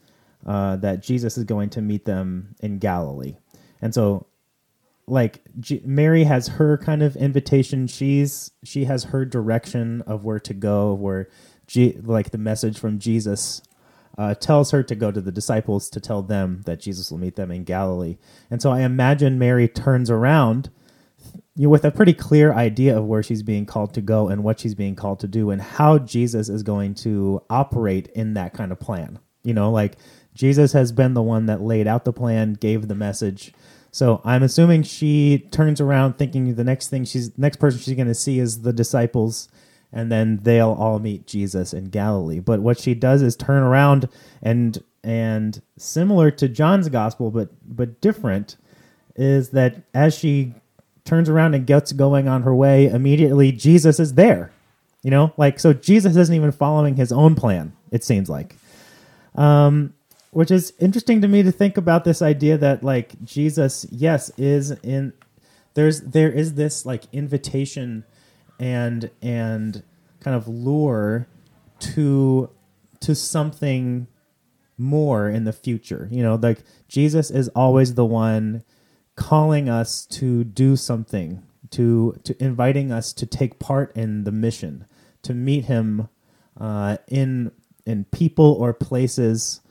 uh, 0.46 0.76
that 0.76 1.02
Jesus 1.02 1.38
is 1.38 1.44
going 1.44 1.70
to 1.70 1.82
meet 1.82 2.04
them 2.04 2.54
in 2.60 2.78
Galilee. 2.78 3.36
And 3.82 3.94
so, 3.94 4.26
like 5.06 5.42
G- 5.60 5.82
Mary 5.84 6.24
has 6.24 6.48
her 6.48 6.78
kind 6.78 7.02
of 7.02 7.16
invitation. 7.16 7.86
She's 7.88 8.52
she 8.64 8.84
has 8.86 9.04
her 9.04 9.24
direction 9.24 10.02
of 10.02 10.24
where 10.24 10.40
to 10.40 10.54
go, 10.54 10.94
where 10.94 11.28
G- 11.66 11.98
like 12.02 12.30
the 12.30 12.38
message 12.38 12.78
from 12.78 12.98
Jesus 12.98 13.62
uh, 14.18 14.34
tells 14.34 14.70
her 14.70 14.82
to 14.82 14.94
go 14.94 15.10
to 15.10 15.20
the 15.20 15.32
disciples 15.32 15.88
to 15.90 16.00
tell 16.00 16.22
them 16.22 16.62
that 16.66 16.80
Jesus 16.80 17.10
will 17.10 17.18
meet 17.18 17.36
them 17.36 17.50
in 17.50 17.64
Galilee. 17.64 18.18
And 18.50 18.60
so 18.60 18.70
I 18.70 18.80
imagine 18.80 19.38
Mary 19.38 19.68
turns 19.68 20.10
around 20.10 20.70
you 21.54 21.68
with 21.68 21.84
a 21.84 21.90
pretty 21.90 22.14
clear 22.14 22.52
idea 22.52 22.96
of 22.96 23.04
where 23.04 23.22
she's 23.22 23.42
being 23.42 23.66
called 23.66 23.92
to 23.94 24.00
go 24.00 24.28
and 24.28 24.42
what 24.42 24.60
she's 24.60 24.74
being 24.74 24.96
called 24.96 25.20
to 25.20 25.28
do 25.28 25.50
and 25.50 25.60
how 25.60 25.98
Jesus 25.98 26.48
is 26.48 26.62
going 26.62 26.94
to 26.94 27.42
operate 27.50 28.08
in 28.14 28.34
that 28.34 28.54
kind 28.54 28.72
of 28.72 28.80
plan. 28.80 29.18
You 29.42 29.54
know, 29.54 29.70
like 29.70 29.96
Jesus 30.34 30.72
has 30.72 30.92
been 30.92 31.14
the 31.14 31.22
one 31.22 31.46
that 31.46 31.60
laid 31.60 31.86
out 31.86 32.04
the 32.04 32.12
plan, 32.12 32.54
gave 32.54 32.88
the 32.88 32.94
message. 32.94 33.52
So 33.90 34.20
I'm 34.24 34.42
assuming 34.42 34.84
she 34.84 35.48
turns 35.50 35.80
around 35.80 36.14
thinking 36.14 36.54
the 36.54 36.64
next 36.64 36.88
thing 36.88 37.04
she's 37.04 37.36
next 37.36 37.56
person 37.56 37.80
she's 37.80 37.96
going 37.96 38.06
to 38.06 38.14
see 38.14 38.38
is 38.38 38.62
the 38.62 38.72
disciples 38.72 39.48
and 39.92 40.10
then 40.10 40.38
they'll 40.42 40.72
all 40.72 40.98
meet 40.98 41.26
Jesus 41.26 41.72
in 41.72 41.86
Galilee. 41.86 42.40
But 42.40 42.60
what 42.60 42.78
she 42.78 42.94
does 42.94 43.22
is 43.22 43.36
turn 43.36 43.62
around 43.62 44.08
and 44.42 44.82
and 45.02 45.62
similar 45.78 46.30
to 46.30 46.48
John's 46.48 46.88
gospel 46.88 47.30
but 47.30 47.50
but 47.64 48.00
different 48.00 48.56
is 49.16 49.50
that 49.50 49.82
as 49.94 50.14
she 50.14 50.54
turns 51.04 51.28
around 51.28 51.54
and 51.54 51.66
gets 51.66 51.92
going 51.92 52.28
on 52.28 52.42
her 52.42 52.54
way, 52.54 52.86
immediately 52.86 53.50
Jesus 53.50 53.98
is 53.98 54.14
there. 54.14 54.52
You 55.02 55.10
know, 55.10 55.32
like 55.36 55.58
so 55.58 55.72
Jesus 55.72 56.16
isn't 56.16 56.34
even 56.34 56.52
following 56.52 56.96
his 56.96 57.10
own 57.10 57.34
plan, 57.34 57.72
it 57.90 58.04
seems 58.04 58.28
like. 58.28 58.56
Um 59.34 59.94
which 60.32 60.52
is 60.52 60.72
interesting 60.78 61.20
to 61.22 61.28
me 61.28 61.42
to 61.42 61.50
think 61.50 61.76
about 61.76 62.04
this 62.04 62.22
idea 62.22 62.56
that 62.56 62.84
like 62.84 63.20
Jesus, 63.24 63.84
yes, 63.90 64.30
is 64.38 64.70
in 64.82 65.12
there's 65.74 66.00
there 66.02 66.30
is 66.30 66.54
this 66.54 66.86
like 66.86 67.04
invitation 67.12 68.04
and 68.60 69.10
and 69.22 69.82
kind 70.20 70.36
of 70.36 70.46
lure 70.46 71.26
to 71.80 72.50
to 73.00 73.14
something 73.14 74.06
more 74.76 75.28
in 75.28 75.44
the 75.44 75.52
future. 75.52 76.08
You 76.12 76.22
know, 76.22 76.34
like 76.36 76.62
Jesus 76.86 77.30
is 77.30 77.48
always 77.48 77.94
the 77.94 78.04
one 78.04 78.62
calling 79.16 79.68
us 79.68 80.06
to 80.06 80.44
do 80.44 80.76
something, 80.76 81.42
to 81.70 82.20
to 82.24 82.42
inviting 82.42 82.92
us 82.92 83.12
to 83.14 83.26
take 83.26 83.58
part 83.58 83.96
in 83.96 84.24
the 84.24 84.32
mission, 84.32 84.84
to 85.22 85.34
meet 85.34 85.64
him 85.64 86.08
uh, 86.58 86.98
in 87.08 87.52
in 87.86 88.04
people 88.04 88.52
or 88.60 88.74
places 88.74 89.62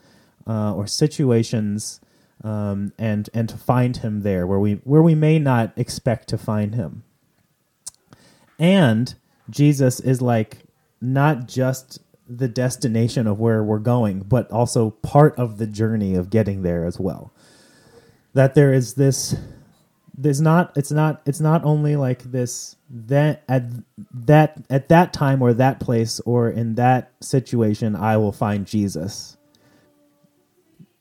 uh, 0.47 0.73
or 0.73 0.87
situations, 0.87 2.01
um, 2.43 2.91
and 2.97 3.29
and 3.35 3.47
to 3.49 3.57
find 3.57 3.97
him 3.97 4.21
there 4.21 4.47
where 4.47 4.59
we 4.59 4.75
where 4.83 5.03
we 5.03 5.13
may 5.13 5.37
not 5.37 5.73
expect 5.77 6.27
to 6.29 6.39
find 6.39 6.73
him. 6.73 7.03
And 8.59 9.13
Jesus 9.49 9.99
is 9.99 10.21
like 10.21 10.57
not 11.01 11.47
just 11.47 11.99
the 12.27 12.47
destination 12.47 13.25
of 13.25 13.39
where 13.39 13.63
we're 13.63 13.79
going, 13.79 14.19
but 14.19 14.51
also 14.51 14.91
part 14.91 15.35
of 15.39 15.57
the 15.57 15.65
journey 15.65 16.13
of 16.13 16.29
getting 16.29 16.61
there 16.61 16.85
as 16.85 16.99
well. 16.99 17.33
That 18.33 18.53
there 18.53 18.73
is 18.73 18.93
this 18.93 19.35
there's 20.15 20.41
not 20.41 20.75
it's 20.75 20.91
not 20.91 21.21
it's 21.25 21.39
not 21.39 21.63
only 21.63 21.95
like 21.95 22.23
this 22.23 22.75
that 22.89 23.43
at 23.47 23.63
that 24.13 24.61
at 24.69 24.89
that 24.89 25.13
time 25.13 25.41
or 25.41 25.53
that 25.53 25.79
place 25.79 26.19
or 26.21 26.49
in 26.49 26.75
that 26.75 27.11
situation 27.21 27.95
I 27.95 28.17
will 28.17 28.33
find 28.33 28.67
Jesus 28.67 29.37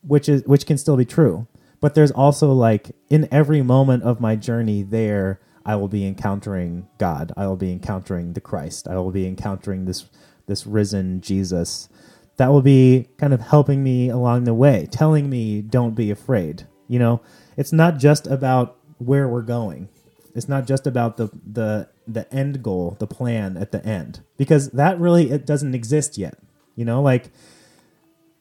which 0.02 0.28
is 0.28 0.44
which 0.46 0.66
can 0.66 0.78
still 0.78 0.96
be 0.96 1.04
true. 1.04 1.46
But 1.80 1.94
there's 1.94 2.10
also 2.10 2.52
like 2.52 2.90
in 3.08 3.28
every 3.30 3.62
moment 3.62 4.02
of 4.02 4.20
my 4.20 4.34
journey 4.34 4.82
there, 4.82 5.40
I 5.68 5.76
will 5.76 5.86
be 5.88 6.06
encountering 6.06 6.88
God. 6.96 7.30
I 7.36 7.46
will 7.46 7.56
be 7.56 7.70
encountering 7.70 8.32
the 8.32 8.40
Christ. 8.40 8.88
I 8.88 8.96
will 8.96 9.10
be 9.10 9.26
encountering 9.26 9.84
this 9.84 10.06
this 10.46 10.66
risen 10.66 11.20
Jesus. 11.20 11.90
That 12.38 12.48
will 12.48 12.62
be 12.62 13.08
kind 13.18 13.34
of 13.34 13.42
helping 13.42 13.84
me 13.84 14.08
along 14.08 14.44
the 14.44 14.54
way, 14.54 14.88
telling 14.90 15.28
me 15.28 15.60
don't 15.60 15.94
be 15.94 16.10
afraid. 16.10 16.66
You 16.88 16.98
know, 16.98 17.20
it's 17.58 17.72
not 17.72 17.98
just 17.98 18.26
about 18.26 18.78
where 18.96 19.28
we're 19.28 19.42
going. 19.42 19.90
It's 20.34 20.48
not 20.48 20.66
just 20.66 20.86
about 20.86 21.18
the 21.18 21.28
the 21.46 21.90
the 22.06 22.32
end 22.32 22.62
goal, 22.62 22.96
the 22.98 23.06
plan 23.06 23.58
at 23.58 23.70
the 23.70 23.84
end, 23.84 24.22
because 24.38 24.70
that 24.70 24.98
really 24.98 25.30
it 25.30 25.44
doesn't 25.44 25.74
exist 25.74 26.16
yet. 26.16 26.38
You 26.76 26.86
know, 26.86 27.02
like 27.02 27.30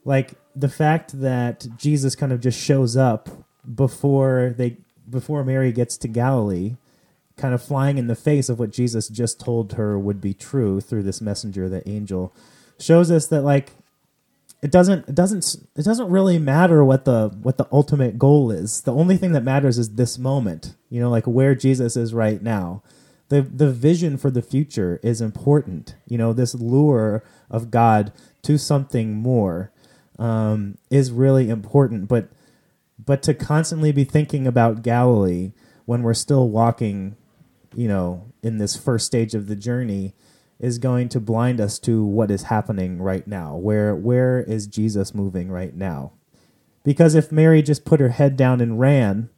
like 0.06 0.36
the 0.56 0.70
fact 0.70 1.20
that 1.20 1.68
Jesus 1.76 2.16
kind 2.16 2.32
of 2.32 2.40
just 2.40 2.58
shows 2.58 2.96
up 2.96 3.28
before 3.76 4.54
they 4.58 4.78
before 5.10 5.44
Mary 5.44 5.74
gets 5.74 5.98
to 5.98 6.08
Galilee, 6.08 6.78
kind 7.38 7.54
of 7.54 7.63
flying 7.63 7.97
in 7.97 8.08
the 8.08 8.15
face 8.15 8.50
of 8.50 8.60
what 8.60 8.71
Jesus 8.71 9.08
just 9.08 9.39
told 9.39 9.73
her 9.73 9.97
would 9.97 10.19
be 10.19 10.34
true 10.34 10.82
through 10.82 11.04
this 11.04 11.21
messenger, 11.21 11.69
the 11.69 11.88
angel, 11.88 12.34
shows 12.80 13.10
us 13.12 13.28
that 13.28 13.41
like 13.43 13.73
it 14.62 14.71
doesn't 14.71 15.08
it 15.08 15.15
doesn't 15.15 15.56
it 15.76 15.84
doesn't 15.84 16.10
really 16.10 16.39
matter 16.39 16.84
what 16.84 17.06
the 17.06 17.30
what 17.41 17.58
the 17.58 17.67
ultimate 17.71 18.17
goal 18.17 18.52
is. 18.52 18.82
The 18.82 18.93
only 18.93 19.17
thing 19.17 19.34
that 19.34 19.43
matters 19.43 19.78
is 19.78 19.95
this 19.95 20.17
moment. 20.17 20.76
You 20.89 21.00
know, 21.00 21.10
like 21.10 21.26
where 21.26 21.56
Jesus 21.56 21.95
is 21.95 22.13
right 22.13 22.41
now. 22.41 22.82
The 23.30 23.41
the 23.41 23.71
vision 23.71 24.17
for 24.17 24.32
the 24.32 24.41
future 24.41 25.00
is 25.04 25.21
important. 25.21 25.95
You 26.08 26.17
know, 26.17 26.34
this 26.34 26.56
lure 26.56 27.23
of 27.52 27.69
God 27.69 28.12
to 28.43 28.58
something 28.58 29.13
more 29.13 29.71
um, 30.17 30.78
is 30.89 31.12
really 31.12 31.50
important. 31.50 32.08
But 32.08 32.30
but 33.04 33.21
to 33.23 33.34
constantly 33.34 33.91
be 33.91 34.06
thinking 34.06 34.47
about 34.47 34.82
Galilee 34.82 35.52
when 35.86 36.02
we're 36.02 36.13
still 36.13 36.50
walking, 36.50 37.15
you 37.75 37.88
know, 37.88 38.32
in 38.41 38.58
this 38.58 38.75
first 38.75 39.06
stage 39.06 39.34
of 39.34 39.47
the 39.47 39.56
journey 39.56 40.13
is 40.60 40.77
going 40.77 41.10
to 41.10 41.19
blind 41.19 41.62
us 41.62 41.77
to 41.80 42.03
what 42.03 42.32
is 42.32 42.43
happening 42.43 43.01
right 43.01 43.27
now. 43.27 43.56
Where 43.56 43.95
where 43.95 44.39
is 44.39 44.67
Jesus 44.67 45.13
moving 45.13 45.51
right 45.51 45.75
now? 45.75 46.13
Because 46.84 47.15
if 47.15 47.32
Mary 47.32 47.62
just 47.62 47.86
put 47.86 47.99
her 47.99 48.10
head 48.10 48.36
down 48.38 48.62
and 48.62 48.80
ran, 48.80 49.30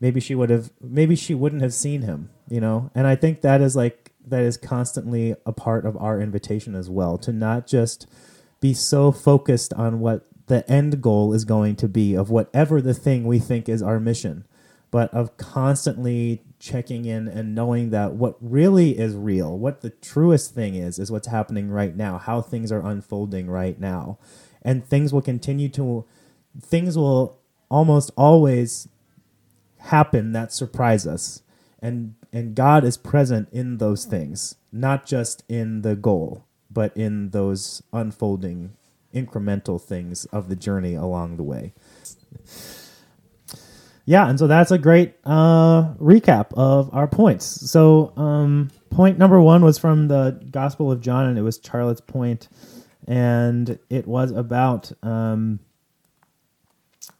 maybe 0.00 0.20
she 0.20 0.34
would 0.34 0.50
have 0.50 0.72
maybe 0.80 1.16
she 1.16 1.34
wouldn't 1.34 1.62
have 1.62 1.74
seen 1.74 2.02
him, 2.02 2.30
you 2.48 2.60
know? 2.60 2.90
And 2.94 3.06
I 3.06 3.16
think 3.16 3.40
that 3.40 3.60
is 3.60 3.76
like 3.76 4.12
that 4.26 4.42
is 4.42 4.56
constantly 4.56 5.36
a 5.46 5.52
part 5.52 5.86
of 5.86 5.96
our 5.96 6.20
invitation 6.20 6.74
as 6.74 6.90
well 6.90 7.16
to 7.18 7.32
not 7.32 7.66
just 7.66 8.06
be 8.60 8.74
so 8.74 9.12
focused 9.12 9.72
on 9.74 10.00
what 10.00 10.26
the 10.46 10.68
end 10.70 11.00
goal 11.00 11.32
is 11.32 11.44
going 11.44 11.76
to 11.76 11.88
be 11.88 12.14
of 12.14 12.30
whatever 12.30 12.80
the 12.80 12.94
thing 12.94 13.24
we 13.24 13.38
think 13.38 13.68
is 13.68 13.82
our 13.82 14.00
mission, 14.00 14.45
but 14.90 15.12
of 15.12 15.36
constantly 15.36 16.42
checking 16.58 17.04
in 17.04 17.28
and 17.28 17.54
knowing 17.54 17.90
that 17.90 18.14
what 18.14 18.36
really 18.40 18.98
is 18.98 19.14
real, 19.14 19.58
what 19.58 19.80
the 19.80 19.90
truest 19.90 20.54
thing 20.54 20.74
is, 20.74 20.98
is 20.98 21.10
what's 21.10 21.28
happening 21.28 21.70
right 21.70 21.96
now, 21.96 22.18
how 22.18 22.40
things 22.40 22.72
are 22.72 22.84
unfolding 22.86 23.48
right 23.48 23.78
now. 23.78 24.18
And 24.62 24.84
things 24.84 25.12
will 25.12 25.22
continue 25.22 25.68
to, 25.70 26.04
things 26.60 26.96
will 26.96 27.38
almost 27.68 28.10
always 28.16 28.88
happen 29.78 30.32
that 30.32 30.52
surprise 30.52 31.06
us. 31.06 31.42
And, 31.80 32.14
and 32.32 32.54
God 32.54 32.84
is 32.84 32.96
present 32.96 33.48
in 33.52 33.78
those 33.78 34.04
things, 34.04 34.56
not 34.72 35.06
just 35.06 35.44
in 35.48 35.82
the 35.82 35.94
goal 35.94 36.46
but 36.76 36.94
in 36.94 37.30
those 37.30 37.82
unfolding 37.94 38.74
incremental 39.14 39.80
things 39.80 40.26
of 40.26 40.50
the 40.50 40.54
journey 40.54 40.94
along 40.94 41.38
the 41.38 41.42
way. 41.42 41.72
Yeah, 44.06 44.28
and 44.28 44.38
so 44.38 44.46
that's 44.46 44.70
a 44.70 44.78
great 44.78 45.14
uh, 45.24 45.94
recap 45.96 46.54
of 46.54 46.94
our 46.94 47.08
points. 47.08 47.44
So, 47.70 48.12
um, 48.16 48.70
point 48.90 49.18
number 49.18 49.40
one 49.40 49.64
was 49.64 49.78
from 49.78 50.08
the 50.08 50.40
Gospel 50.52 50.92
of 50.92 51.00
John, 51.00 51.26
and 51.26 51.36
it 51.38 51.42
was 51.42 51.60
Charlotte's 51.64 52.00
point, 52.00 52.48
and 53.08 53.78
it 53.90 54.06
was 54.06 54.30
about 54.30 54.92
um, 55.02 55.58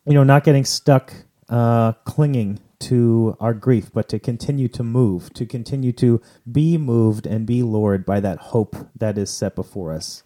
you 0.06 0.14
know 0.14 0.24
not 0.24 0.44
getting 0.44 0.64
stuck 0.64 1.12
uh, 1.48 1.92
clinging 2.04 2.60
to 2.78 3.36
our 3.40 3.54
grief, 3.54 3.90
but 3.92 4.08
to 4.10 4.20
continue 4.20 4.68
to 4.68 4.84
move, 4.84 5.34
to 5.34 5.44
continue 5.44 5.92
to 5.92 6.22
be 6.50 6.78
moved 6.78 7.26
and 7.26 7.46
be 7.46 7.64
lured 7.64 8.06
by 8.06 8.20
that 8.20 8.38
hope 8.38 8.76
that 8.96 9.18
is 9.18 9.30
set 9.30 9.56
before 9.56 9.92
us. 9.92 10.22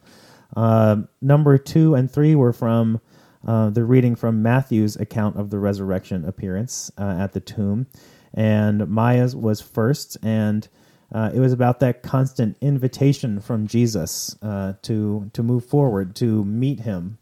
Uh, 0.54 0.96
number 1.22 1.56
two 1.56 1.94
and 1.94 2.10
three 2.10 2.34
were 2.34 2.52
from 2.52 3.00
uh, 3.46 3.70
the 3.70 3.84
reading 3.84 4.14
from 4.14 4.42
Matthew's 4.42 4.96
account 4.96 5.36
of 5.36 5.50
the 5.50 5.58
resurrection 5.58 6.24
appearance 6.24 6.90
uh, 6.98 7.16
at 7.18 7.32
the 7.32 7.40
tomb, 7.40 7.86
and 8.34 8.88
Maya's 8.88 9.34
was 9.34 9.60
first, 9.60 10.16
and 10.22 10.68
uh, 11.12 11.30
it 11.34 11.40
was 11.40 11.52
about 11.52 11.80
that 11.80 12.02
constant 12.02 12.56
invitation 12.60 13.40
from 13.40 13.66
Jesus 13.66 14.36
uh, 14.42 14.74
to 14.82 15.30
to 15.32 15.42
move 15.42 15.64
forward, 15.64 16.14
to 16.16 16.44
meet 16.44 16.80
Him, 16.80 17.18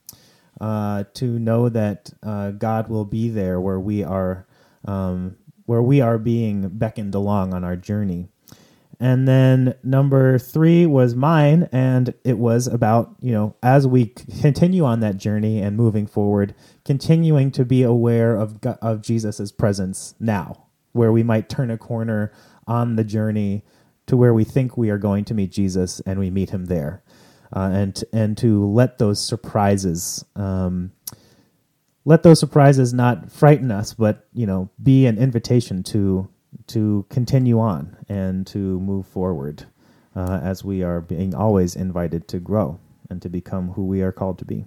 uh, 0.61 1.05
to 1.15 1.39
know 1.39 1.69
that 1.69 2.13
God 2.59 2.89
will 2.89 3.05
be 3.05 3.31
there 3.31 3.61
where 3.61 3.81
we 3.81 4.03
are 4.03 4.47
um, 4.85 5.37
where 5.67 5.83
we 5.83 6.01
are 6.01 6.19
being 6.19 6.69
beckoned 6.69 7.15
along 7.15 7.55
on 7.55 7.65
our 7.65 7.77
journey. 7.77 8.29
And 9.01 9.29
then 9.29 9.75
number 9.85 10.41
three 10.41 10.85
was 10.85 11.15
mine, 11.15 11.69
and 11.71 12.15
it 12.25 12.37
was 12.37 12.67
about, 12.67 13.15
you 13.21 13.31
know, 13.31 13.55
as 13.63 13.87
we 13.87 14.07
continue 14.41 14.85
on 14.85 14.99
that 15.01 15.19
journey 15.19 15.61
and 15.61 15.77
moving 15.77 16.07
forward, 16.07 16.53
continuing 16.85 17.53
to 17.53 17.65
be 17.65 17.85
aware 17.85 18.35
of, 18.35 18.59
of 18.83 19.03
Jesus' 19.03 19.53
presence 19.53 20.17
now, 20.19 20.67
where 20.93 21.13
we 21.13 21.23
might 21.23 21.49
turn 21.49 21.71
a 21.71 21.79
corner 21.79 22.33
on 22.67 22.97
the 22.97 23.05
journey 23.05 23.63
to 24.07 24.17
where 24.17 24.35
we 24.35 24.43
think 24.43 24.77
we 24.77 24.91
are 24.91 24.99
going 24.99 25.25
to 25.27 25.35
meet 25.35 25.53
Jesus 25.53 26.01
and 26.01 26.19
we 26.19 26.31
meet 26.31 26.51
him 26.51 26.65
there. 26.65 27.05
Uh, 27.55 27.71
and, 27.73 28.05
and 28.13 28.37
to 28.39 28.67
let 28.67 28.99
those 28.99 29.25
surprises, 29.25 30.25
um, 30.35 30.91
let 32.05 32.25
those 32.25 32.41
surprises 32.41 32.93
not 32.93 33.31
frighten 33.31 33.71
us, 33.71 33.95
but, 33.95 34.27
you 34.35 34.47
know, 34.47 34.71
be 34.83 35.07
an 35.07 35.19
invitation 35.19 35.85
to 35.85 36.29
to 36.69 37.07
continue 37.09 37.59
on 37.59 37.97
and 38.09 38.47
to 38.49 38.81
move 38.81 39.07
forward 39.07 39.65
uh, 40.15 40.41
as 40.43 40.65
we 40.65 40.83
are 40.83 41.01
being 41.01 41.35
always 41.35 41.77
invited 41.77 42.29
to 42.29 42.39
grow 42.39 42.79
and 43.11 43.23
to 43.23 43.29
become 43.29 43.73
who 43.73 43.87
we 43.87 44.03
are 44.03 44.13
called 44.13 44.39
to 44.39 44.45
be. 44.45 44.65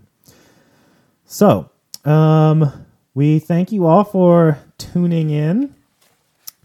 So, 1.25 1.69
um, 2.05 2.85
we 3.13 3.39
thank 3.39 3.71
you 3.71 3.85
all 3.85 4.03
for 4.03 4.57
tuning 4.77 5.29
in. 5.29 5.75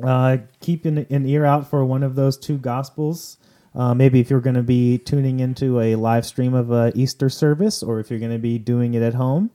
Uh, 0.02 0.38
keep 0.61 0.85
an, 0.85 1.07
an, 1.11 1.26
ear 1.26 1.44
out 1.44 1.68
for 1.68 1.85
one 1.85 2.02
of 2.02 2.14
those 2.14 2.37
two 2.37 2.59
gospels. 2.59 3.38
Uh, 3.74 3.94
maybe 3.94 4.20
if 4.20 4.31
you're 4.31 4.40
going 4.40 4.57
to 4.57 4.62
be 4.62 4.98
tuning 4.98 5.40
into 5.40 5.81
a 5.81 5.96
live 5.96 6.24
stream 6.24 6.55
of 6.55 6.70
a 6.70 6.92
Easter 6.94 7.29
service, 7.29 7.83
or 7.83 7.98
if 7.98 8.11
you're 8.11 8.18
going 8.18 8.33
to 8.33 8.38
be 8.38 8.59
doing 8.59 8.94
it 8.94 9.02
at 9.02 9.14
home. 9.14 9.50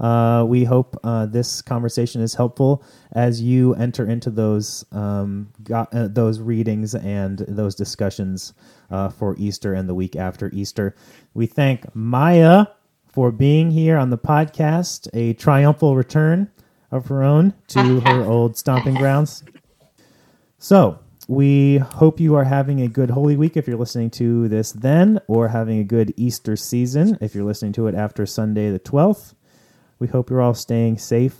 Uh, 0.00 0.44
we 0.48 0.64
hope 0.64 0.98
uh, 1.04 1.26
this 1.26 1.60
conversation 1.60 2.22
is 2.22 2.34
helpful 2.34 2.82
as 3.12 3.42
you 3.42 3.74
enter 3.74 4.08
into 4.08 4.30
those 4.30 4.82
um, 4.92 5.52
got, 5.62 5.94
uh, 5.94 6.08
those 6.08 6.40
readings 6.40 6.94
and 6.94 7.40
those 7.40 7.74
discussions 7.74 8.54
uh, 8.90 9.10
for 9.10 9.36
Easter 9.38 9.74
and 9.74 9.88
the 9.88 9.94
week 9.94 10.16
after 10.16 10.50
Easter. 10.54 10.96
We 11.34 11.46
thank 11.46 11.94
Maya 11.94 12.66
for 13.12 13.30
being 13.30 13.70
here 13.70 13.98
on 13.98 14.08
the 14.08 14.18
podcast, 14.18 15.08
a 15.12 15.34
triumphal 15.34 15.94
return 15.96 16.50
of 16.90 17.08
her 17.08 17.22
own 17.22 17.52
to 17.68 18.00
her 18.06 18.24
old 18.24 18.56
stomping 18.56 18.94
grounds. 18.94 19.44
So, 20.58 20.98
we 21.28 21.76
hope 21.76 22.18
you 22.18 22.34
are 22.34 22.44
having 22.44 22.80
a 22.80 22.88
good 22.88 23.10
Holy 23.10 23.36
Week 23.36 23.56
if 23.56 23.68
you're 23.68 23.76
listening 23.76 24.10
to 24.12 24.48
this 24.48 24.72
then, 24.72 25.20
or 25.28 25.46
having 25.48 25.78
a 25.78 25.84
good 25.84 26.12
Easter 26.16 26.56
season 26.56 27.18
if 27.20 27.36
you're 27.36 27.44
listening 27.44 27.72
to 27.74 27.86
it 27.86 27.94
after 27.94 28.26
Sunday 28.26 28.70
the 28.70 28.80
12th. 28.80 29.34
We 30.00 30.08
hope 30.08 30.30
you're 30.30 30.40
all 30.40 30.54
staying 30.54 30.98
safe. 30.98 31.36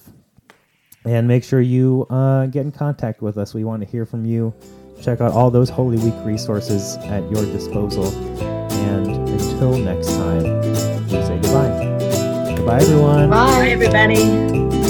And 1.05 1.27
make 1.27 1.43
sure 1.43 1.63
you 1.63 2.07
uh, 2.11 2.47
get 2.47 2.61
in 2.67 2.73
contact 2.73 3.23
with 3.23 3.39
us. 3.39 3.55
We 3.55 3.65
want 3.65 3.83
to 3.83 3.89
hear 3.89 4.05
from 4.05 4.27
you. 4.27 4.55
Check 5.01 5.23
out 5.23 5.33
all 5.33 5.51
those 5.51 5.71
Holy 5.71 5.97
Week 5.97 6.15
resources 6.25 6.97
at 6.99 7.23
your 7.31 7.45
disposal. 7.47 8.07
And 8.43 9.09
until 9.29 9.79
next 9.79 10.09
time, 10.09 10.61
we 10.61 10.75
say 10.75 11.39
goodbye. 11.41 12.55
Goodbye, 12.55 12.81
everyone. 12.83 13.31
Bye, 13.31 13.71
everybody. 13.71 14.90